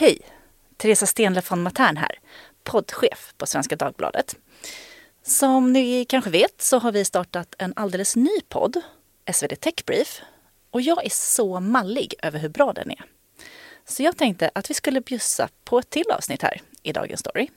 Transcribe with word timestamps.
Hej! 0.00 0.18
Teresa 0.76 1.06
Stenle 1.06 1.42
von 1.48 1.62
Matern 1.62 1.96
här, 1.96 2.18
poddchef 2.64 3.34
på 3.36 3.46
Svenska 3.46 3.76
Dagbladet. 3.76 4.36
Som 5.22 5.72
ni 5.72 6.04
kanske 6.04 6.30
vet 6.30 6.62
så 6.62 6.78
har 6.78 6.92
vi 6.92 7.04
startat 7.04 7.54
en 7.58 7.72
alldeles 7.76 8.16
ny 8.16 8.40
podd, 8.48 8.80
SvD 9.32 9.60
Tech 9.60 9.84
Brief. 9.86 10.20
Och 10.70 10.80
jag 10.80 11.04
är 11.06 11.10
så 11.10 11.60
mallig 11.60 12.14
över 12.22 12.38
hur 12.38 12.48
bra 12.48 12.72
den 12.72 12.90
är. 12.90 13.04
Så 13.84 14.02
jag 14.02 14.16
tänkte 14.16 14.50
att 14.54 14.70
vi 14.70 14.74
skulle 14.74 15.00
bjussa 15.00 15.48
på 15.64 15.78
ett 15.78 15.90
till 15.90 16.10
avsnitt 16.10 16.42
här 16.42 16.60
i 16.82 16.92
dagens 16.92 17.20
story. 17.20 17.48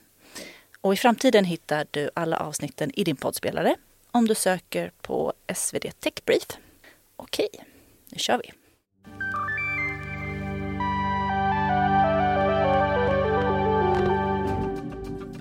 Och 0.80 0.92
i 0.92 0.96
framtiden 0.96 1.44
hittar 1.44 1.86
du 1.90 2.10
alla 2.14 2.36
avsnitten 2.36 2.90
i 2.94 3.04
din 3.04 3.16
poddspelare 3.16 3.76
om 4.10 4.28
du 4.28 4.34
söker 4.34 4.92
på 5.00 5.32
SvD 5.54 5.86
Tech 6.00 6.24
Brief. 6.24 6.46
Okej, 7.16 7.48
nu 8.06 8.18
kör 8.18 8.38
vi! 8.38 8.61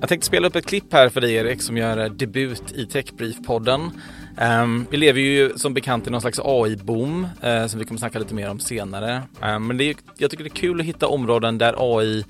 Jag 0.02 0.10
tänkte 0.10 0.28
spela 0.28 0.48
upp 0.48 0.56
ett 0.56 0.66
klipp 0.66 0.94
här 0.94 1.10
för 1.10 1.22
dig 1.22 1.34
Erik 1.34 1.62
som 1.62 1.78
gör 1.78 2.10
debut 2.10 2.72
i 2.72 2.86
Techbrief-podden. 2.86 3.82
Um, 3.82 3.92
ehm, 4.38 4.86
vi 4.90 4.98
lever 4.98 5.20
ju 5.20 5.54
som 5.56 5.74
bekant 5.74 6.08
i 6.08 6.10
någon 6.10 6.22
slags 6.22 6.40
AI-boom 6.40 7.28
uh, 7.44 7.50
eh, 7.50 7.68
som 7.68 7.80
vi 7.80 7.86
kommer 7.86 8.00
snacka 8.00 8.20
lite 8.20 8.34
mer 8.34 8.50
om 8.50 8.60
senare. 8.60 9.24
Um, 9.42 9.68
men 9.68 9.78
det 9.78 9.84
är, 9.84 9.96
jag 10.18 10.32
tycker 10.32 10.44
det 10.44 10.48
är 10.48 10.56
kul 10.56 10.80
att 10.80 10.86
hitta 10.86 11.08
områden 11.08 11.58
där 11.58 11.76
AI 11.78 12.18
uh, 12.18 12.24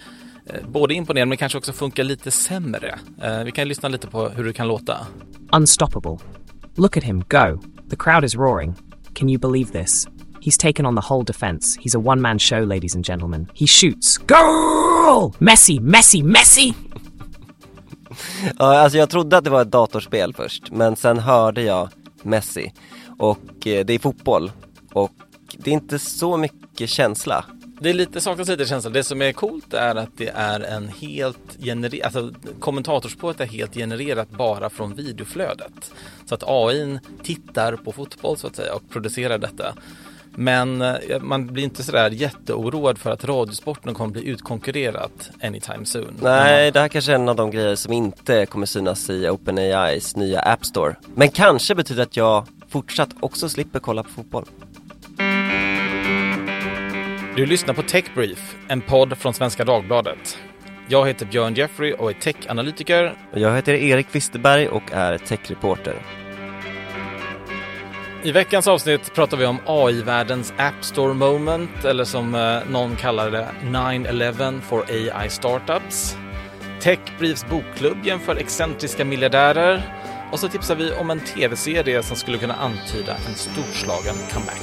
eh, 0.46 0.68
både 0.68 0.94
imponerar 0.94 1.26
men 1.26 1.38
kanske 1.38 1.58
också 1.58 1.74
funkar 1.74 2.04
lite 2.04 2.32
sämre. 2.32 3.00
Uh, 3.24 3.44
vi 3.44 3.52
kan 3.52 3.68
lyssna 3.68 3.90
lite 3.90 4.08
på 4.08 4.30
hur 4.30 4.44
det 4.44 4.54
kan 4.54 4.68
låta. 4.68 4.98
Unstoppable. 5.52 6.18
Look 6.76 6.98
at 6.98 7.04
him 7.04 7.20
go. 7.20 7.62
The 7.90 7.96
crowd 7.96 8.24
is 8.24 8.36
roaring. 8.36 8.76
Can 9.14 9.30
you 9.30 9.40
believe 9.40 9.84
this? 9.84 10.08
He's 10.42 10.58
taken 10.58 10.86
on 10.86 10.96
the 10.96 11.14
whole 11.14 11.24
defense. 11.24 11.78
He's 11.84 11.96
a 11.96 12.00
one 12.00 12.22
man 12.22 12.40
show, 12.40 12.60
ladies 12.60 12.96
and 12.96 13.06
gentlemen. 13.06 13.48
He 13.54 13.66
shoots. 13.66 14.18
Goal! 14.18 15.32
Messi, 15.40 15.80
Messi, 15.80 16.24
Messi! 16.24 16.91
Ja, 18.60 18.80
alltså 18.80 18.98
jag 18.98 19.10
trodde 19.10 19.38
att 19.38 19.44
det 19.44 19.50
var 19.50 19.62
ett 19.62 19.72
datorspel 19.72 20.34
först, 20.34 20.72
men 20.72 20.96
sen 20.96 21.20
hörde 21.20 21.62
jag 21.62 21.90
Messi. 22.22 22.74
Och 23.20 23.68
eh, 23.68 23.86
det 23.86 23.94
är 23.94 24.00
fotboll. 24.00 24.52
Och 24.94 25.12
det 25.58 25.70
är 25.70 25.74
inte 25.74 26.00
så 26.00 26.38
mycket 26.38 26.90
känsla. 26.90 27.46
Det 27.80 27.90
är 27.90 27.94
lite, 27.94 28.22
saknas 28.22 28.48
lite 28.48 28.66
känsla. 28.66 28.92
Det 28.92 29.04
som 29.04 29.22
är 29.22 29.32
coolt 29.32 29.74
är 29.74 29.96
att 29.96 30.18
det 30.18 30.28
är 30.36 30.60
en 30.60 30.88
helt 30.88 31.58
genererad, 31.60 32.06
alltså 32.06 32.34
kommentatorspåret 32.60 33.40
är 33.40 33.46
helt 33.46 33.74
genererat 33.74 34.30
bara 34.30 34.70
från 34.70 34.96
videoflödet. 34.96 35.94
Så 36.26 36.36
att 36.36 36.44
AI 36.48 37.00
tittar 37.24 37.76
på 37.76 37.92
fotboll 37.92 38.38
så 38.38 38.48
att 38.48 38.56
säga 38.56 38.76
och 38.76 38.90
producerar 38.90 39.38
detta. 39.38 39.74
Men 40.36 40.82
eh, 40.82 41.20
man 41.20 41.48
blir 41.48 41.64
inte 41.64 41.84
sådär 41.84 42.10
jätteoroad 42.10 42.98
för 42.98 43.12
att 43.12 43.26
radiosporten 43.26 43.94
kommer 43.94 44.12
bli 44.12 44.28
utkonkurrerat 44.28 45.32
anytime 45.44 45.86
soon. 45.86 46.20
Nej, 46.22 46.72
det 46.72 46.80
här 46.80 46.88
kanske 46.88 47.12
är 47.12 47.16
en 47.16 47.30
av 47.30 47.36
de 47.36 47.52
grejer 47.52 47.76
som 47.76 47.94
inte 47.94 48.46
kommer 48.46 48.66
synas 48.66 49.10
i 49.10 49.30
OpenAIs 49.30 50.16
nya 50.16 50.40
App 50.40 50.66
Store. 50.66 50.96
Men 51.16 51.30
kanske 51.30 51.76
betyder 51.76 52.04
att 52.04 52.18
jag 52.18 52.46
fortsatt 52.70 53.10
också 53.20 53.50
slipper 53.50 53.80
kolla 53.80 54.04
på 54.04 54.10
fotboll. 54.10 54.46
Du 57.36 57.46
lyssnar 57.46 57.74
på 57.74 57.82
Tech 57.82 58.06
Brief, 58.16 58.56
en 58.68 58.82
podd 58.82 59.18
från 59.18 59.34
Svenska 59.34 59.66
Dagbladet. 59.66 60.38
Jag 60.88 61.08
heter 61.08 61.26
Björn 61.26 61.54
Jeffrey 61.54 61.94
och 61.94 62.10
är 62.10 62.14
techanalytiker. 62.14 63.14
Jag 63.34 63.56
heter 63.56 63.74
Erik 63.74 64.08
Wisterberg 64.12 64.68
och 64.68 64.92
är 64.92 65.18
techreporter. 65.18 65.96
I 68.24 68.32
veckans 68.32 68.68
avsnitt 68.68 69.14
pratar 69.14 69.38
vi 69.38 69.46
om 69.46 69.58
AI-världens 69.66 70.54
App 70.58 70.86
Store 70.86 71.14
moment, 71.14 71.86
eller 71.86 72.04
som 72.04 72.36
eh, 72.36 72.72
någon 72.72 72.96
kallar 72.96 73.32
det 73.32 73.48
9-11 73.64 74.62
for 74.62 74.86
AI 74.90 75.30
startups. 75.30 76.18
Tech 76.82 77.00
Briefs 77.20 77.46
bokklubb 77.50 77.98
jämför 78.06 78.36
excentriska 78.36 79.06
miljardärer 79.06 79.82
och 80.32 80.40
så 80.40 80.48
tipsar 80.48 80.76
vi 80.76 80.92
om 80.92 81.10
en 81.10 81.20
tv-serie 81.20 82.04
som 82.04 82.18
skulle 82.18 82.38
kunna 82.38 82.54
antyda 82.54 83.16
en 83.28 83.36
storslagen 83.36 84.16
comeback. 84.34 84.62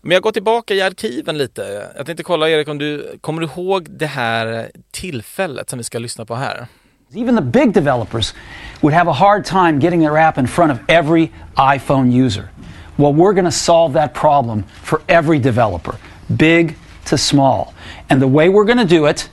Men 0.00 0.10
jag 0.10 0.22
går 0.22 0.32
tillbaka 0.32 0.74
i 0.74 0.82
arkiven 0.82 1.38
lite. 1.38 1.92
Jag 1.96 2.06
tänkte 2.06 2.22
kolla 2.22 2.50
Erik 2.50 2.68
om 2.68 2.78
du 2.78 3.18
kommer 3.20 3.40
du 3.40 3.46
ihåg 3.46 3.90
det 3.90 4.06
här 4.06 4.70
tillfället 4.90 5.70
som 5.70 5.78
vi 5.78 5.84
ska 5.84 5.98
lyssna 5.98 6.26
på 6.26 6.34
här? 6.34 6.66
Even 7.16 7.34
the 7.34 7.40
big 7.40 7.72
developers 7.72 8.34
would 8.82 8.92
have 8.92 9.08
a 9.08 9.12
hard 9.12 9.44
time 9.44 9.78
getting 9.78 10.00
their 10.00 10.16
app 10.18 10.38
in 10.38 10.46
front 10.46 10.72
of 10.72 10.80
every 10.88 11.32
iPhone 11.56 12.12
user. 12.12 12.50
Well, 12.98 13.12
we're 13.12 13.32
going 13.32 13.46
to 13.46 13.50
solve 13.50 13.94
that 13.94 14.14
problem 14.14 14.64
for 14.82 15.02
every 15.08 15.38
developer, 15.38 15.96
big 16.36 16.76
to 17.06 17.18
small. 17.18 17.74
And 18.10 18.20
the 18.20 18.28
way 18.28 18.48
we're 18.48 18.64
going 18.64 18.88
to 18.88 18.96
do 18.96 19.06
it 19.06 19.30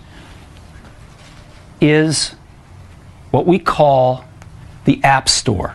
is 1.82 2.36
what 3.32 3.46
we 3.46 3.60
call 3.60 4.24
the 4.86 5.00
App 5.04 5.30
Store. 5.30 5.74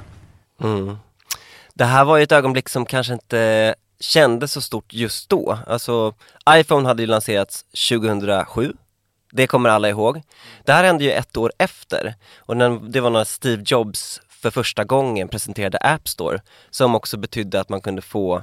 Mm. 0.60 0.98
Det 1.74 1.84
här 1.84 2.04
var 2.04 2.16
ju 2.16 2.22
ett 2.22 2.32
ögonblick 2.32 2.68
som 2.68 2.86
kanske 2.86 3.12
inte 3.12 3.74
kändes 4.00 4.52
så 4.52 4.60
stort 4.60 4.92
just 4.92 5.28
då. 5.28 5.58
Alltså, 5.66 6.14
iPhone 6.50 6.88
hade 6.88 7.02
ju 7.02 7.06
lanserats 7.06 7.64
2007 7.88 8.72
det 9.30 9.46
kommer 9.46 9.68
alla 9.68 9.88
ihåg. 9.88 10.22
Det 10.64 10.72
här 10.72 10.84
hände 10.84 11.04
ju 11.04 11.12
ett 11.12 11.36
år 11.36 11.52
efter 11.58 12.14
och 12.38 12.56
det 12.80 13.00
var 13.00 13.10
när 13.10 13.24
Steve 13.24 13.62
Jobs 13.66 14.20
för 14.28 14.50
första 14.50 14.84
gången 14.84 15.28
presenterade 15.28 15.78
App 15.78 16.08
Store 16.08 16.40
som 16.70 16.94
också 16.94 17.16
betydde 17.16 17.60
att 17.60 17.68
man 17.68 17.80
kunde 17.80 18.02
få 18.02 18.42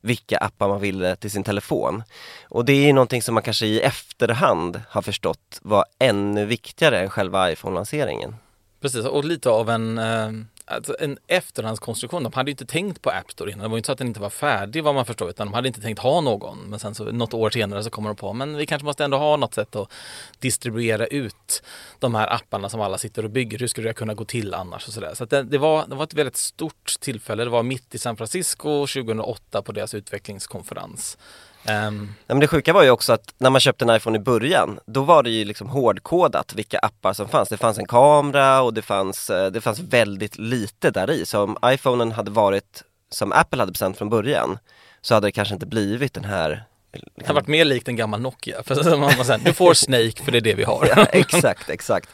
vilka 0.00 0.38
appar 0.38 0.68
man 0.68 0.80
ville 0.80 1.16
till 1.16 1.30
sin 1.30 1.44
telefon. 1.44 2.02
Och 2.48 2.64
det 2.64 2.72
är 2.72 2.86
ju 2.86 2.92
någonting 2.92 3.22
som 3.22 3.34
man 3.34 3.42
kanske 3.42 3.66
i 3.66 3.80
efterhand 3.80 4.82
har 4.88 5.02
förstått 5.02 5.58
var 5.62 5.84
ännu 5.98 6.44
viktigare 6.44 7.00
än 7.00 7.10
själva 7.10 7.52
iPhone-lanseringen. 7.52 8.34
Precis, 8.80 9.04
och 9.04 9.24
lite 9.24 9.50
av 9.50 9.70
en 9.70 9.98
eh 9.98 10.30
alltså 10.66 10.96
en 11.00 11.18
efterhandskonstruktion. 11.26 12.22
De 12.22 12.32
hade 12.32 12.50
inte 12.50 12.66
tänkt 12.66 13.02
på 13.02 13.10
App 13.10 13.30
Store 13.30 13.50
innan. 13.50 13.62
Det 13.62 13.68
var 13.68 13.76
inte 13.76 13.86
så 13.86 13.92
att 13.92 13.98
den 13.98 14.06
inte 14.06 14.20
var 14.20 14.30
färdig 14.30 14.84
vad 14.84 14.94
man 14.94 15.06
förstår 15.06 15.30
utan 15.30 15.46
de 15.46 15.54
hade 15.54 15.68
inte 15.68 15.80
tänkt 15.80 15.98
ha 15.98 16.20
någon. 16.20 16.58
Men 16.58 16.78
sen 16.78 16.94
så 16.94 17.04
något 17.04 17.34
år 17.34 17.50
senare 17.50 17.82
så 17.82 17.90
kommer 17.90 18.08
de 18.08 18.16
på 18.16 18.32
men 18.32 18.56
vi 18.56 18.66
kanske 18.66 18.86
måste 18.86 19.04
ändå 19.04 19.16
ha 19.18 19.36
något 19.36 19.54
sätt 19.54 19.76
att 19.76 19.90
distribuera 20.38 21.06
ut 21.06 21.62
de 21.98 22.14
här 22.14 22.34
apparna 22.34 22.68
som 22.68 22.80
alla 22.80 22.98
sitter 22.98 23.24
och 23.24 23.30
bygger. 23.30 23.58
Hur 23.58 23.66
skulle 23.66 23.88
det 23.88 23.94
kunna 23.94 24.14
gå 24.14 24.24
till 24.24 24.54
annars 24.54 24.86
och 24.88 24.92
sådär. 24.92 25.08
Så, 25.08 25.16
så 25.16 25.24
det, 25.24 25.42
det, 25.42 25.58
var, 25.58 25.86
det 25.86 25.94
var 25.94 26.04
ett 26.04 26.14
väldigt 26.14 26.36
stort 26.36 26.94
tillfälle. 27.00 27.44
Det 27.44 27.50
var 27.50 27.62
mitt 27.62 27.94
i 27.94 27.98
San 27.98 28.16
Francisco 28.16 28.86
2008 28.86 29.62
på 29.62 29.72
deras 29.72 29.94
utvecklingskonferens. 29.94 31.18
Um... 31.68 32.14
Ja, 32.26 32.34
men 32.34 32.40
det 32.40 32.48
sjuka 32.48 32.72
var 32.72 32.82
ju 32.82 32.90
också 32.90 33.12
att 33.12 33.34
när 33.38 33.50
man 33.50 33.60
köpte 33.60 33.84
en 33.84 33.96
iPhone 33.96 34.18
i 34.18 34.20
början, 34.20 34.78
då 34.86 35.02
var 35.02 35.22
det 35.22 35.30
ju 35.30 35.44
liksom 35.44 35.68
hårdkodat 35.68 36.54
vilka 36.54 36.78
appar 36.78 37.12
som 37.12 37.28
fanns. 37.28 37.48
Det 37.48 37.56
fanns 37.56 37.78
en 37.78 37.86
kamera 37.86 38.62
och 38.62 38.74
det 38.74 38.82
fanns, 38.82 39.30
eh, 39.30 39.50
det 39.50 39.60
fanns 39.60 39.78
väldigt 39.78 40.38
lite 40.38 40.90
där 40.90 41.10
i. 41.10 41.26
Så 41.26 41.42
om 41.42 41.56
iPhonen 41.64 42.12
hade 42.12 42.30
varit 42.30 42.82
som 43.10 43.32
Apple 43.32 43.62
hade 43.62 43.72
bestämt 43.72 43.98
från 43.98 44.10
början 44.10 44.58
så 45.00 45.14
hade 45.14 45.26
det 45.26 45.32
kanske 45.32 45.54
inte 45.54 45.66
blivit 45.66 46.14
den 46.14 46.24
här 46.24 46.64
liksom... 46.92 47.12
Det 47.14 47.26
hade 47.26 47.40
varit 47.40 47.48
mer 47.48 47.64
likt 47.64 47.88
en 47.88 47.96
gammal 47.96 48.20
Nokia. 48.20 48.62
För 48.66 48.96
man 48.96 49.24
säga, 49.24 49.38
du 49.44 49.52
får 49.52 49.74
Snake 49.74 50.22
för 50.24 50.32
det 50.32 50.38
är 50.38 50.42
det 50.42 50.54
vi 50.54 50.64
har. 50.64 50.88
ja, 50.96 51.04
exakt, 51.04 51.70
exakt. 51.70 52.08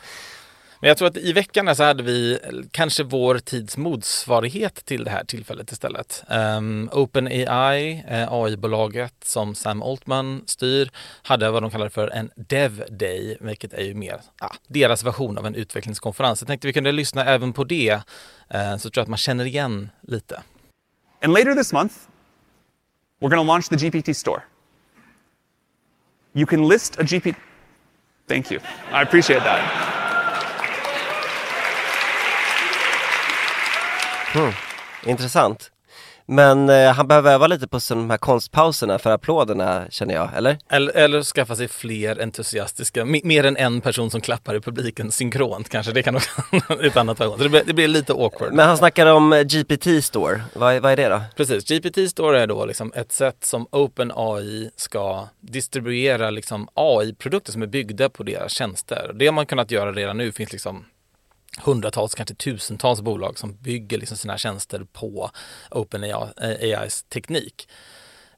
Men 0.82 0.88
jag 0.88 0.96
tror 0.96 1.08
att 1.08 1.16
i 1.16 1.32
veckan 1.32 1.76
så 1.76 1.84
hade 1.84 2.02
vi 2.02 2.38
kanske 2.70 3.04
vår 3.04 3.38
tids 3.38 3.76
motsvarighet 3.76 4.74
till 4.84 5.04
det 5.04 5.10
här 5.10 5.24
tillfället 5.24 5.72
istället. 5.72 6.24
Um, 6.28 6.90
OpenAI, 6.92 8.04
eh, 8.08 8.32
AI-bolaget 8.32 9.14
som 9.24 9.54
Sam 9.54 9.82
Altman 9.82 10.42
styr, 10.46 10.90
hade 11.22 11.50
vad 11.50 11.62
de 11.62 11.70
kallar 11.70 11.88
för 11.88 12.08
en 12.08 12.30
Dev 12.36 12.84
Day, 12.90 13.36
vilket 13.40 13.72
är 13.72 13.82
ju 13.82 13.94
mer 13.94 14.20
ah, 14.38 14.54
deras 14.68 15.04
version 15.04 15.38
av 15.38 15.46
en 15.46 15.54
utvecklingskonferens. 15.54 16.40
Jag 16.40 16.48
tänkte 16.48 16.66
vi 16.66 16.72
kunde 16.72 16.92
lyssna 16.92 17.24
även 17.24 17.52
på 17.52 17.64
det, 17.64 17.94
uh, 18.54 18.76
så 18.76 18.90
tror 18.90 18.92
jag 18.94 19.02
att 19.02 19.08
man 19.08 19.18
känner 19.18 19.44
igen 19.44 19.90
lite. 20.00 20.42
And 21.20 21.32
later 21.32 21.54
this 21.54 21.72
month, 21.72 21.94
we're 23.20 23.30
going 23.30 23.46
to 23.46 23.52
launch 23.52 23.68
the 23.68 23.76
GPT 23.76 24.16
store. 24.16 24.42
You 26.34 26.46
can 26.46 26.68
list 26.68 26.98
a 26.98 27.02
GPT... 27.02 27.36
Thank 28.28 28.50
you. 28.50 28.60
I 28.92 29.02
appreciate 29.02 29.44
that. 29.44 30.01
Mm. 34.34 34.52
Intressant. 35.06 35.72
Men 36.26 36.68
eh, 36.68 36.92
han 36.92 37.08
behöver 37.08 37.32
öva 37.32 37.46
lite 37.46 37.68
på 37.68 37.78
de 37.88 38.10
här 38.10 38.16
konstpauserna 38.16 38.98
för 38.98 39.10
applåderna 39.10 39.84
känner 39.90 40.14
jag, 40.14 40.30
eller? 40.36 40.58
Eller, 40.68 40.96
eller 40.96 41.22
skaffa 41.22 41.56
sig 41.56 41.68
fler 41.68 42.22
entusiastiska, 42.22 43.04
mer 43.04 43.44
än 43.44 43.56
en 43.56 43.80
person 43.80 44.10
som 44.10 44.20
klappar 44.20 44.54
i 44.54 44.60
publiken 44.60 45.12
synkront 45.12 45.68
kanske. 45.68 45.92
Det 45.92 46.02
kan 46.02 46.16
också 46.16 46.30
ett 46.82 46.96
annat 46.96 47.18
variant. 47.18 47.42
Det 47.42 47.48
blir, 47.48 47.62
det 47.66 47.74
blir 47.74 47.88
lite 47.88 48.12
awkward. 48.12 48.52
Men 48.52 48.68
han 48.68 48.76
snackar 48.76 49.06
om 49.06 49.32
eh, 49.32 49.42
GPT 49.42 50.04
Store, 50.04 50.42
vad, 50.54 50.82
vad 50.82 50.92
är 50.92 50.96
det 50.96 51.08
då? 51.08 51.22
Precis, 51.36 51.64
GPT 51.68 52.10
Store 52.10 52.40
är 52.40 52.46
då 52.46 52.66
liksom 52.66 52.92
ett 52.96 53.12
sätt 53.12 53.44
som 53.44 53.66
OpenAI 53.70 54.70
ska 54.76 55.28
distribuera 55.40 56.30
liksom 56.30 56.68
AI-produkter 56.74 57.52
som 57.52 57.62
är 57.62 57.66
byggda 57.66 58.08
på 58.08 58.22
deras 58.22 58.52
tjänster. 58.52 59.10
Det 59.14 59.26
har 59.26 59.32
man 59.32 59.46
kunnat 59.46 59.70
göra 59.70 59.92
redan 59.92 60.16
nu, 60.16 60.32
finns 60.32 60.52
liksom 60.52 60.84
hundratals, 61.60 62.14
kanske 62.14 62.34
tusentals 62.34 63.00
bolag 63.00 63.38
som 63.38 63.56
bygger 63.56 63.98
liksom 63.98 64.16
sina 64.16 64.38
tjänster 64.38 64.86
på 64.92 65.30
OpenAIs 65.70 67.02
teknik. 67.02 67.68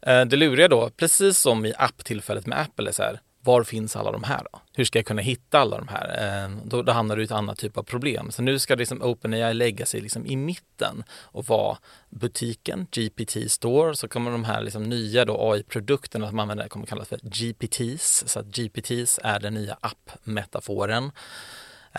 Eh, 0.02 0.24
det 0.24 0.36
luriga 0.36 0.68
då, 0.68 0.90
precis 0.90 1.38
som 1.38 1.66
i 1.66 1.74
apptillfället 1.78 2.46
med 2.46 2.60
Apple, 2.60 2.88
är 2.88 2.92
så 2.92 3.02
här, 3.02 3.20
var 3.44 3.64
finns 3.64 3.96
alla 3.96 4.12
de 4.12 4.22
här 4.22 4.46
då? 4.52 4.60
Hur 4.72 4.84
ska 4.84 4.98
jag 4.98 5.06
kunna 5.06 5.22
hitta 5.22 5.58
alla 5.58 5.78
de 5.78 5.88
här? 5.88 6.44
Eh, 6.44 6.50
då, 6.64 6.82
då 6.82 6.92
hamnar 6.92 7.16
du 7.16 7.22
i 7.22 7.24
ett 7.24 7.30
annat 7.30 7.58
typ 7.58 7.78
av 7.78 7.82
problem. 7.82 8.30
Så 8.30 8.42
nu 8.42 8.58
ska 8.58 8.74
liksom 8.74 9.02
OpenAI 9.02 9.54
lägga 9.54 9.86
sig 9.86 10.00
liksom 10.00 10.26
i 10.26 10.36
mitten 10.36 11.04
och 11.10 11.46
vara 11.46 11.78
butiken, 12.10 12.86
GPT 12.90 13.52
Store, 13.52 13.96
så 13.96 14.08
kommer 14.08 14.30
de 14.30 14.44
här 14.44 14.62
liksom 14.62 14.82
nya 14.82 15.24
AI-produkterna 15.28 16.26
som 16.26 16.36
man 16.36 16.42
använder 16.42 16.68
kommer 16.68 16.86
kallas 16.86 17.08
för 17.08 17.18
GPTs. 17.22 18.24
Så 18.26 18.40
att 18.40 18.46
GPTs 18.46 19.20
är 19.22 19.40
den 19.40 19.54
nya 19.54 19.76
app-metaforen. 19.80 21.10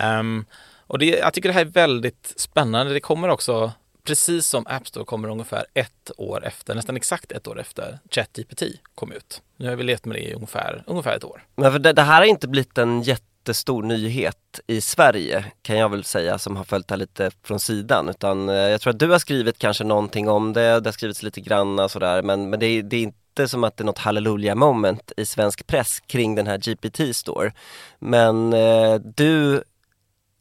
Um, 0.02 0.46
och 0.88 1.00
det, 1.00 1.06
jag 1.06 1.34
tycker 1.34 1.50
det 1.50 1.54
här 1.54 1.62
är 1.62 1.66
väldigt 1.66 2.34
spännande. 2.36 2.94
Det 2.94 3.00
kommer 3.00 3.30
också 3.30 3.72
precis 4.06 4.48
som 4.48 4.68
App 4.68 4.88
Store 4.88 5.06
kommer 5.06 5.30
ungefär 5.30 5.66
ett 5.74 6.12
år 6.18 6.46
efter, 6.46 6.76
nästan 6.76 6.96
exakt 6.96 7.32
ett 7.32 7.48
år 7.48 7.60
efter 7.60 8.00
ChatGPT 8.12 8.64
kom 8.96 9.12
ut. 9.12 9.42
Nu 9.58 9.70
har 9.70 9.76
vi 9.76 9.84
levt 9.84 10.06
med 10.06 10.18
det 10.18 10.22
i 10.22 10.34
ungefär, 10.34 10.84
ungefär 10.88 11.16
ett 11.16 11.24
år. 11.24 11.44
Men 11.56 11.72
för 11.72 11.80
det, 11.80 11.94
det 11.94 12.02
här 12.02 12.20
har 12.20 12.26
inte 12.26 12.48
blivit 12.48 12.78
en 12.78 13.02
jättestor 13.02 13.84
nyhet 13.84 14.60
i 14.68 14.82
Sverige 14.82 15.46
kan 15.62 15.78
jag 15.78 15.90
väl 15.90 16.04
säga 16.04 16.38
som 16.38 16.56
har 16.56 16.64
följt 16.64 16.88
det 16.88 16.92
här 16.92 17.00
lite 17.00 17.32
från 17.44 17.60
sidan 17.60 18.10
utan 18.10 18.50
eh, 18.50 18.56
jag 18.56 18.82
tror 18.82 18.94
att 18.94 19.00
du 19.00 19.10
har 19.10 19.20
skrivit 19.20 19.58
kanske 19.58 19.84
någonting 19.84 20.30
om 20.30 20.54
det, 20.54 20.80
det 20.80 20.88
har 20.88 20.92
skrivits 20.92 21.24
lite 21.24 21.42
granna 21.42 21.90
sådär 21.90 22.22
men, 22.22 22.50
men 22.50 22.60
det, 22.60 22.66
är, 22.66 22.84
det 22.84 22.98
är 22.98 23.02
inte 23.02 23.48
som 23.48 23.64
att 23.64 23.78
det 23.78 23.82
är 23.82 23.86
något 23.86 23.98
halleluja 23.98 24.56
moment 24.56 25.12
i 25.18 25.26
svensk 25.26 25.68
press 25.68 26.00
kring 26.00 26.36
den 26.36 26.48
här 26.48 26.58
GPT 26.58 27.16
store. 27.16 27.54
Men 28.00 28.54
eh, 28.54 28.96
du 28.96 29.64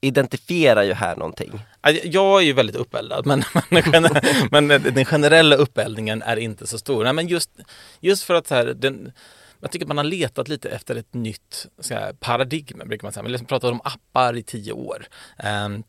identifierar 0.04 0.82
ju 0.82 0.92
här 0.92 1.16
någonting. 1.16 1.60
Jag 2.04 2.40
är 2.40 2.44
ju 2.44 2.52
väldigt 2.52 2.76
uppeldad 2.76 3.26
men, 3.26 3.44
men, 4.50 4.68
den 4.68 5.04
generella 5.04 5.56
uppeldningen 5.56 6.22
är 6.22 6.36
inte 6.36 6.66
så 6.66 6.78
stor. 6.78 7.04
Nej, 7.04 7.12
men 7.12 7.28
just, 7.28 7.50
just 8.00 8.22
för 8.22 8.34
att 8.34 8.46
så 8.46 8.54
här, 8.54 8.64
den, 8.64 9.12
jag 9.60 9.70
tycker 9.70 9.86
man 9.86 9.96
har 9.96 10.04
letat 10.04 10.48
lite 10.48 10.68
efter 10.68 10.96
ett 10.96 11.14
nytt 11.14 11.66
här, 11.90 12.12
paradigm, 12.12 12.82
brukar 12.86 13.06
man 13.06 13.12
säga. 13.12 13.22
Man 13.22 13.30
har 13.30 13.32
liksom 13.32 13.46
pratat 13.46 13.72
om 13.72 13.80
appar 13.84 14.36
i 14.36 14.42
tio 14.42 14.72
år. 14.72 15.06
Um, 15.44 15.84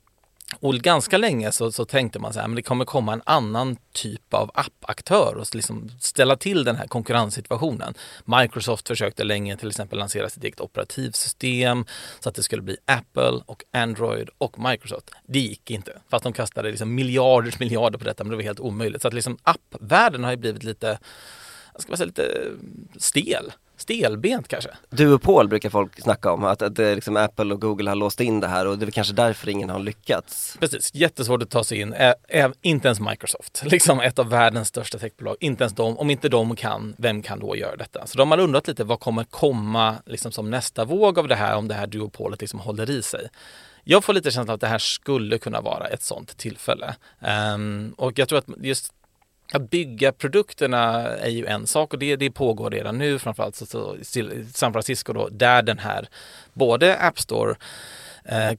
och 0.60 0.74
ganska 0.74 1.18
länge 1.18 1.52
så, 1.52 1.72
så 1.72 1.86
tänkte 1.86 2.20
man 2.20 2.34
så 2.34 2.40
här, 2.40 2.48
men 2.48 2.56
det 2.56 2.62
kommer 2.62 2.86
komma 2.86 3.14
en 3.14 3.22
annan 3.26 3.78
typ 3.94 4.34
av 4.34 4.52
appaktör 4.54 5.36
och 5.38 5.56
liksom 5.56 5.90
ställa 6.00 6.36
till 6.36 6.64
den 6.64 6.76
här 6.76 6.88
konkurrenssituationen. 6.88 7.94
Microsoft 8.26 8.88
försökte 8.88 9.24
länge 9.24 9.58
till 9.58 9.68
exempel 9.68 10.00
lansera 10.00 10.30
sitt 10.30 10.44
eget 10.44 10.62
operativsystem 10.62 11.86
så 12.20 12.30
att 12.30 12.36
det 12.36 12.44
skulle 12.44 12.62
bli 12.62 12.78
Apple 12.86 13.42
och 13.46 13.64
Android 13.72 14.30
och 14.38 14.60
Microsoft. 14.60 15.12
Det 15.28 15.40
gick 15.40 15.72
inte, 15.72 15.98
fast 16.10 16.24
de 16.24 16.34
kastade 16.34 16.70
liksom 16.70 16.96
miljarders 16.96 17.60
miljarder 17.60 18.00
på 18.00 18.06
detta, 18.06 18.24
men 18.24 18.32
det 18.32 18.36
var 18.36 18.44
helt 18.44 18.60
omöjligt. 18.60 19.02
Så 19.02 19.08
att 19.08 19.14
liksom 19.14 19.38
appvärlden 19.44 20.24
har 20.24 20.32
ju 20.32 20.38
blivit 20.38 20.64
lite, 20.64 21.00
jag 21.74 21.82
ska 21.82 21.98
säga 21.98 22.08
lite 22.08 22.24
eh, 22.24 22.52
stel 22.98 23.52
stelbent 23.78 24.48
kanske. 24.48 24.70
Duopol 24.90 25.48
brukar 25.48 25.70
folk 25.70 26.02
snacka 26.02 26.32
om, 26.32 26.44
att, 26.44 26.62
att 26.62 26.78
liksom 26.78 27.18
Apple 27.18 27.54
och 27.54 27.62
Google 27.62 27.90
har 27.90 27.96
låst 27.96 28.20
in 28.22 28.40
det 28.40 28.48
här 28.48 28.68
och 28.68 28.78
det 28.78 28.86
är 28.86 28.92
kanske 28.92 29.14
därför 29.14 29.50
ingen 29.50 29.70
har 29.70 29.80
lyckats. 29.80 30.58
Precis, 30.60 30.92
jättesvårt 30.94 31.44
att 31.44 31.50
ta 31.50 31.64
sig 31.64 31.80
in. 31.80 31.94
Ä 31.94 32.52
inte 32.62 32.88
ens 32.88 33.00
Microsoft, 33.00 33.64
liksom 33.66 34.00
ett 34.00 34.20
av 34.20 34.30
världens 34.30 34.68
största 34.68 34.98
techbolag. 34.98 35.36
Inte 35.40 35.64
ens 35.64 35.74
de, 35.74 35.98
om 35.98 36.10
inte 36.10 36.30
de 36.30 36.56
kan, 36.56 36.96
vem 36.98 37.22
kan 37.22 37.40
då 37.40 37.56
göra 37.56 37.76
detta? 37.76 38.08
Så 38.08 38.18
de 38.18 38.32
har 38.32 38.38
undrat 38.38 38.68
lite, 38.68 38.84
vad 38.84 39.00
kommer 39.00 39.24
komma 39.24 39.96
liksom 40.06 40.32
som 40.32 40.50
nästa 40.50 40.86
våg 40.86 41.20
av 41.20 41.28
det 41.28 41.36
här 41.36 41.56
om 41.56 41.68
det 41.68 41.74
här 41.74 41.88
duopolet 41.88 42.42
liksom 42.42 42.60
håller 42.60 42.90
i 42.90 43.02
sig? 43.02 43.30
Jag 43.88 44.04
får 44.04 44.14
lite 44.14 44.32
känslan 44.32 44.56
att 44.56 44.62
det 44.62 44.68
här 44.68 44.78
skulle 44.78 45.38
kunna 45.38 45.62
vara 45.62 45.88
ett 45.88 46.04
sånt 46.04 46.38
tillfälle. 46.38 46.96
Um, 47.54 47.94
och 47.98 48.20
jag 48.20 48.30
tror 48.30 48.40
att 48.40 48.46
just 48.58 48.94
att 49.52 49.70
bygga 49.70 50.12
produkterna 50.12 50.94
är 51.08 51.30
ju 51.30 51.46
en 51.46 51.68
sak 51.68 51.94
och 51.94 52.00
det, 52.00 52.16
det 52.16 52.32
pågår 52.32 52.72
redan 52.72 52.98
nu, 52.98 53.20
framförallt 53.20 53.56
så, 53.56 53.66
så, 53.66 53.96
San 54.54 54.74
Francisco 54.74 55.14
då, 55.14 55.30
där 55.30 55.62
den 55.62 55.80
här 55.80 56.10
både 56.54 56.98
App 56.98 57.20
Store 57.20 57.56
eh, 58.26 58.52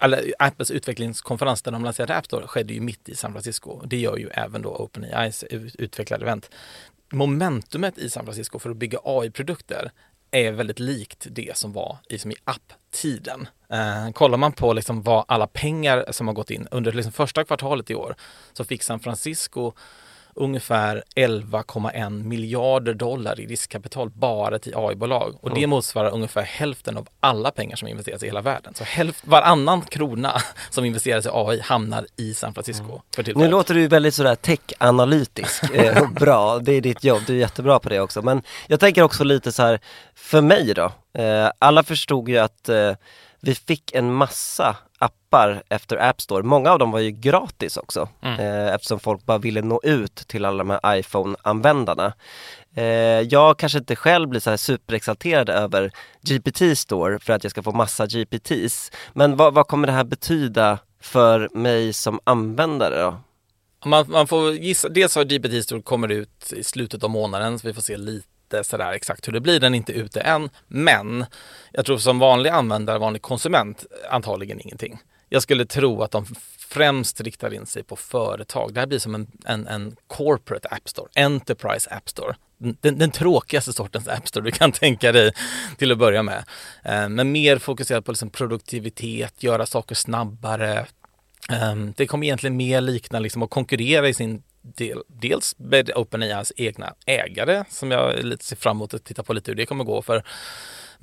eller 0.00 0.34
Apples 0.38 0.70
utvecklingskonferens 0.70 1.62
där 1.62 1.72
de 1.72 1.84
lanserade 1.84 2.16
App 2.16 2.24
Store 2.24 2.46
skedde 2.46 2.74
ju 2.74 2.80
mitt 2.80 3.08
i 3.08 3.14
San 3.14 3.32
Francisco. 3.32 3.82
Det 3.86 3.96
gör 3.96 4.16
ju 4.16 4.28
även 4.28 4.62
då 4.62 4.76
OpenAIs 4.76 5.44
utvecklade 5.78 6.24
event. 6.24 6.50
Momentumet 7.12 7.98
i 7.98 8.10
San 8.10 8.24
Francisco 8.24 8.58
för 8.58 8.70
att 8.70 8.76
bygga 8.76 8.98
AI-produkter 9.04 9.90
är 10.32 10.52
väldigt 10.52 10.80
likt 10.80 11.26
det 11.30 11.56
som 11.56 11.72
var 11.72 11.98
i, 12.08 12.14
i 12.14 12.34
apptiden. 12.44 13.48
Eh, 13.68 14.12
kollar 14.12 14.38
man 14.38 14.52
på 14.52 14.72
liksom 14.72 15.02
vad 15.02 15.24
alla 15.28 15.46
pengar 15.46 16.06
som 16.10 16.26
har 16.26 16.34
gått 16.34 16.50
in 16.50 16.68
under 16.70 16.92
liksom 16.92 17.12
första 17.12 17.44
kvartalet 17.44 17.90
i 17.90 17.94
år 17.94 18.14
så 18.52 18.64
fick 18.64 18.82
San 18.82 19.00
Francisco 19.00 19.72
ungefär 20.34 21.02
11,1 21.16 22.24
miljarder 22.24 22.94
dollar 22.94 23.40
i 23.40 23.46
riskkapital 23.46 24.10
bara 24.10 24.58
till 24.58 24.72
AI-bolag. 24.76 25.36
Och 25.40 25.54
det 25.54 25.66
motsvarar 25.66 26.10
ungefär 26.10 26.42
hälften 26.42 26.96
av 26.96 27.08
alla 27.20 27.50
pengar 27.50 27.76
som 27.76 27.88
investeras 27.88 28.22
i 28.22 28.26
hela 28.26 28.40
världen. 28.40 28.74
Så 28.74 28.84
hälft, 28.84 29.26
varannan 29.26 29.80
krona 29.80 30.42
som 30.70 30.84
investeras 30.84 31.26
i 31.26 31.28
AI 31.32 31.60
hamnar 31.60 32.06
i 32.16 32.34
San 32.34 32.54
Francisco. 32.54 33.02
Mm. 33.18 33.32
nu 33.34 33.48
låter 33.48 33.74
du 33.74 33.88
väldigt 33.88 34.14
sådär 34.14 34.34
tech-analytisk. 34.34 35.64
eh, 35.74 36.10
bra, 36.10 36.58
det 36.58 36.72
är 36.72 36.80
ditt 36.80 37.04
jobb, 37.04 37.22
du 37.26 37.32
är 37.34 37.38
jättebra 37.38 37.78
på 37.78 37.88
det 37.88 38.00
också. 38.00 38.22
Men 38.22 38.42
jag 38.66 38.80
tänker 38.80 39.02
också 39.02 39.24
lite 39.24 39.52
så 39.52 39.62
här, 39.62 39.80
för 40.14 40.40
mig 40.40 40.74
då, 40.74 40.92
eh, 41.18 41.50
alla 41.58 41.82
förstod 41.82 42.28
ju 42.28 42.38
att 42.38 42.68
eh, 42.68 42.92
vi 43.44 43.54
fick 43.54 43.94
en 43.94 44.12
massa 44.12 44.76
appar 44.98 45.62
efter 45.68 45.96
App 45.96 46.20
Store. 46.20 46.42
Många 46.42 46.70
av 46.70 46.78
dem 46.78 46.90
var 46.90 47.00
ju 47.00 47.10
gratis 47.10 47.76
också 47.76 48.08
mm. 48.22 48.40
eh, 48.40 48.74
eftersom 48.74 49.00
folk 49.00 49.26
bara 49.26 49.38
ville 49.38 49.62
nå 49.62 49.80
ut 49.82 50.14
till 50.14 50.44
alla 50.44 50.64
de 50.64 50.70
här 50.70 50.96
iPhone-användarna. 50.96 52.12
Eh, 52.74 52.84
jag 53.20 53.58
kanske 53.58 53.78
inte 53.78 53.96
själv 53.96 54.28
blir 54.28 54.40
så 54.40 54.50
här 54.50 54.56
superexalterad 54.56 55.48
över 55.48 55.92
GPT 56.20 56.78
Store 56.78 57.18
för 57.18 57.32
att 57.32 57.44
jag 57.44 57.50
ska 57.50 57.62
få 57.62 57.72
massa 57.72 58.06
GPTs. 58.06 58.90
Men 59.12 59.36
vad, 59.36 59.54
vad 59.54 59.66
kommer 59.66 59.86
det 59.86 59.92
här 59.92 60.04
betyda 60.04 60.78
för 61.00 61.48
mig 61.54 61.92
som 61.92 62.20
användare 62.24 63.02
då? 63.02 63.20
Man, 63.84 64.04
man 64.08 64.26
får 64.26 64.52
gissa, 64.52 64.88
dels 64.88 65.14
har 65.14 65.24
GPT 65.24 65.64
Store 65.64 65.82
kommer 65.82 66.08
ut 66.08 66.52
i 66.52 66.64
slutet 66.64 67.04
av 67.04 67.10
månaden 67.10 67.58
så 67.58 67.66
vi 67.66 67.74
får 67.74 67.82
se 67.82 67.96
lite 67.96 68.31
inte 68.52 68.68
sådär 68.68 68.92
exakt 68.92 69.28
hur 69.28 69.32
det 69.32 69.40
blir, 69.40 69.60
den 69.60 69.74
är 69.74 69.76
inte 69.76 69.92
ute 69.92 70.20
än. 70.20 70.50
Men 70.68 71.24
jag 71.72 71.86
tror 71.86 71.98
som 71.98 72.18
vanlig 72.18 72.50
användare, 72.50 72.98
vanlig 72.98 73.22
konsument, 73.22 73.84
antagligen 74.10 74.60
ingenting. 74.60 74.98
Jag 75.28 75.42
skulle 75.42 75.66
tro 75.66 76.02
att 76.02 76.10
de 76.10 76.26
främst 76.58 77.20
riktar 77.20 77.54
in 77.54 77.66
sig 77.66 77.82
på 77.82 77.96
företag. 77.96 78.74
Det 78.74 78.80
här 78.80 78.86
blir 78.86 78.98
som 78.98 79.14
en, 79.14 79.26
en, 79.44 79.66
en 79.66 79.96
corporate 80.06 80.68
app 80.68 80.88
store, 80.88 81.08
enterprise 81.14 81.90
app 81.90 82.08
store. 82.08 82.34
Den, 82.58 82.98
den, 82.98 83.10
tråkigaste 83.10 83.72
sortens 83.72 84.08
app 84.08 84.28
store 84.28 84.44
du 84.44 84.50
kan 84.50 84.72
tänka 84.84 85.12
dig 85.12 85.32
till 85.78 85.92
att 85.92 85.98
börja 85.98 86.22
med. 86.22 86.44
Eh, 86.84 87.08
men 87.08 87.32
mer 87.32 87.58
fokuserat 87.58 88.04
på 88.04 88.12
liksom 88.12 88.30
produktivitet, 88.30 89.42
göra 89.42 89.66
saker 89.66 89.94
snabbare. 89.94 90.86
Ehm, 91.48 91.92
det 91.96 92.06
kommer 92.06 92.26
egentligen 92.26 92.56
mer 92.56 92.80
likna 92.80 93.18
liksom 93.18 93.42
att 93.42 93.50
konkurrera 93.50 94.08
i 94.08 94.14
sin 94.14 94.42
del, 94.62 95.02
dels 95.06 95.58
med 95.58 95.90
OpenAIs 95.96 96.52
egna 96.56 96.94
ägare 97.06 97.64
som 97.68 97.90
jag 97.90 98.24
lite 98.24 98.44
ser 98.44 98.56
fram 98.56 98.76
emot 98.76 98.94
att 98.94 99.04
titta 99.04 99.22
på 99.22 99.32
lite 99.32 99.50
hur 99.50 99.56
det 99.56 99.66
kommer 99.66 99.84
gå 99.84 100.02
för 100.02 100.24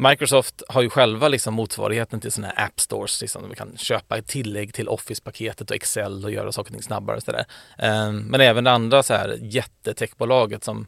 Microsoft 0.01 0.63
har 0.67 0.81
ju 0.81 0.89
själva 0.89 1.27
liksom 1.27 1.53
motsvarigheten 1.53 2.19
till 2.19 2.31
sådana 2.31 2.53
här 2.55 2.65
app 2.65 2.79
stores, 2.79 3.21
liksom, 3.21 3.49
vi 3.49 3.55
kan 3.55 3.77
köpa 3.77 4.17
ett 4.17 4.27
tillägg 4.27 4.73
till 4.73 4.87
Office-paketet 4.87 5.69
och 5.69 5.75
Excel 5.75 6.25
och 6.25 6.31
göra 6.31 6.51
saker 6.51 6.69
och 6.69 6.73
ting 6.73 6.83
snabbare. 6.83 7.17
Och 7.17 7.23
så 7.23 7.31
där. 7.31 7.45
Ehm, 7.77 8.17
men 8.17 8.41
även 8.41 8.63
det 8.63 8.71
andra 8.71 9.03
så 9.03 9.13
här 9.13 9.37
jättetechbolaget 9.41 10.63
som 10.63 10.87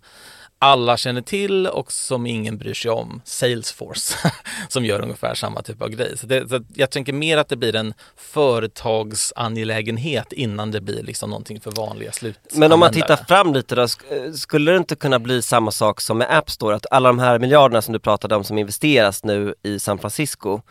alla 0.63 0.98
känner 0.98 1.22
till 1.22 1.68
och 1.68 1.91
som 1.91 2.25
ingen 2.25 2.58
bryr 2.58 2.74
sig 2.74 2.91
om, 2.91 3.22
Salesforce, 3.25 4.32
som 4.70 4.86
gör 4.86 5.01
ungefär 5.01 5.36
samma 5.36 5.62
typ 5.62 5.82
av 5.82 5.89
grej. 5.89 6.18
Så, 6.18 6.27
det, 6.27 6.50
så 6.50 6.63
jag 6.75 6.89
tänker 6.89 7.13
mer 7.13 7.38
att 7.38 7.50
det 7.50 7.56
blir 7.56 7.75
en 7.75 7.94
företagsangelägenhet 8.18 10.34
innan 10.34 10.72
det 10.72 10.82
blir 10.82 11.03
liksom 11.03 11.30
någonting 11.30 11.62
för 11.62 11.72
vanliga 11.72 12.12
slut. 12.12 12.39
Men 12.53 12.72
om 12.72 12.80
man 12.80 12.94
tittar 12.94 13.15
fram 13.15 13.53
lite 13.53 13.75
då, 13.75 13.88
skulle 14.36 14.72
det 14.72 14.77
inte 14.77 14.96
kunna 14.96 15.20
bli 15.20 15.41
samma 15.41 15.72
sak 15.72 16.01
som 16.01 16.18
med 16.18 16.38
App 16.38 16.50
Store? 16.50 16.75
Att 16.75 16.86
alla 16.91 17.10
de 17.10 17.20
här 17.20 17.39
miljarderna 17.39 17.82
som 17.82 17.94
du 17.94 18.00
pratade 18.00 18.36
om 18.36 18.44
som 18.44 18.58
investeras 18.58 19.24
nu 19.24 19.56
i 19.63 19.80
San 19.80 19.98
Francisco, 19.98 20.62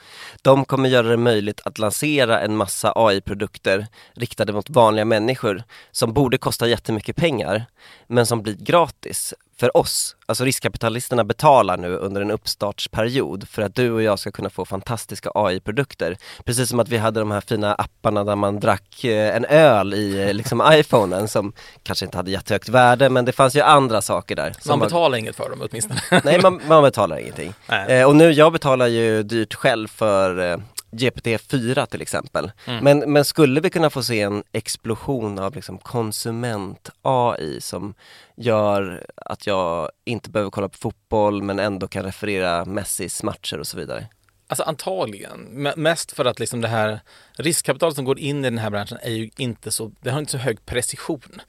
de 0.43 0.65
kommer 0.65 0.89
göra 0.89 1.09
det 1.09 1.17
möjligt 1.17 1.61
att 1.65 1.79
lansera 1.79 2.41
en 2.41 2.57
massa 2.57 2.93
AI-produkter 2.97 3.87
riktade 4.15 4.53
mot 4.53 4.71
vanliga 4.71 5.05
människor 5.05 5.63
som 5.91 6.13
borde 6.13 6.39
kosta 6.39 6.69
jättemycket 6.69 7.17
pengar, 7.17 7.65
men 8.07 8.27
som 8.27 8.43
blir 8.43 8.55
gratis 8.55 9.35
för 9.61 9.77
oss, 9.77 10.17
alltså 10.27 10.45
riskkapitalisterna 10.45 11.25
betalar 11.25 11.77
nu 11.77 11.97
under 11.97 12.21
en 12.21 12.31
uppstartsperiod 12.31 13.49
för 13.49 13.63
att 13.63 13.75
du 13.75 13.93
och 13.93 14.03
jag 14.03 14.19
ska 14.19 14.31
kunna 14.31 14.51
få 14.51 14.65
fantastiska 14.65 15.31
AI-produkter. 15.35 16.17
Precis 16.45 16.69
som 16.69 16.81
att 16.81 16.89
vi 16.89 16.97
hade 16.97 17.21
de 17.21 17.31
här 17.31 17.41
fina 17.41 17.75
apparna 17.75 18.25
där 18.25 18.37
man 18.37 18.61
drack 18.61 19.05
eh, 19.05 19.37
en 19.37 19.45
öl 19.45 19.95
i 19.95 20.23
eh, 20.23 20.35
liksom 20.35 20.63
iPhonen 20.73 21.29
som 21.29 21.53
kanske 21.83 22.05
inte 22.05 22.17
hade 22.17 22.31
jättehögt 22.31 22.69
värde 22.69 23.11
men 23.11 23.25
det 23.25 23.33
fanns 23.33 23.57
ju 23.57 23.61
andra 23.61 24.03
saker 24.03 24.37
där. 24.37 24.53
Man 24.69 24.81
betalar 24.81 25.11
var... 25.11 25.17
inget 25.17 25.37
för 25.37 25.51
dem 25.51 25.63
åtminstone. 25.71 26.01
Nej, 26.25 26.41
man, 26.43 26.61
man 26.69 26.83
betalar 26.83 27.19
ingenting. 27.19 27.55
Eh, 27.89 28.05
och 28.05 28.17
nu, 28.17 28.31
jag 28.31 28.53
betalar 28.53 28.87
ju 28.87 29.23
dyrt 29.23 29.55
själv 29.55 29.89
för 29.89 30.53
eh, 30.53 30.59
GPT-4 30.91 31.87
till 31.87 32.03
exempel. 32.03 32.53
Men, 32.83 32.99
men 33.13 33.25
skulle 33.25 33.61
vi 33.61 33.71
kunna 33.71 33.91
få 33.91 34.03
se 34.03 34.21
en 34.21 34.43
explosion 34.53 35.39
av 35.39 35.55
liksom 35.55 35.79
konsument-AI 35.79 37.61
som 37.61 37.95
gör 38.37 39.07
att 39.17 39.47
jag 39.47 39.91
inte 40.05 40.31
behöver 40.31 40.51
kolla 40.51 40.69
på 40.69 40.79
fotboll 40.79 41.43
men 41.43 41.59
ändå 41.59 41.89
kan 41.89 42.05
referera 42.05 42.65
Messis 42.65 43.23
matcher 43.23 43.59
och 43.59 43.67
så 43.67 43.77
vidare? 43.77 44.07
Alltså 44.51 44.63
antagligen. 44.63 45.67
M- 45.67 45.73
Mest 45.77 46.13
för 46.13 46.25
att 46.25 46.39
liksom 46.39 46.61
det 46.61 46.69
här 46.69 47.01
riskkapitalet 47.37 47.97
som 47.97 48.05
går 48.05 48.19
in 48.19 48.39
i 48.45 48.51
den 48.51 48.59
här 48.59 48.71
branschen 48.71 48.99
är 49.03 49.11
ju 49.11 49.31
inte 49.37 49.71
så, 49.71 49.93
det 50.01 50.11
har 50.11 50.19
inte 50.19 50.33
så 50.33 50.39
hög 50.39 50.67
precision. 50.67 51.41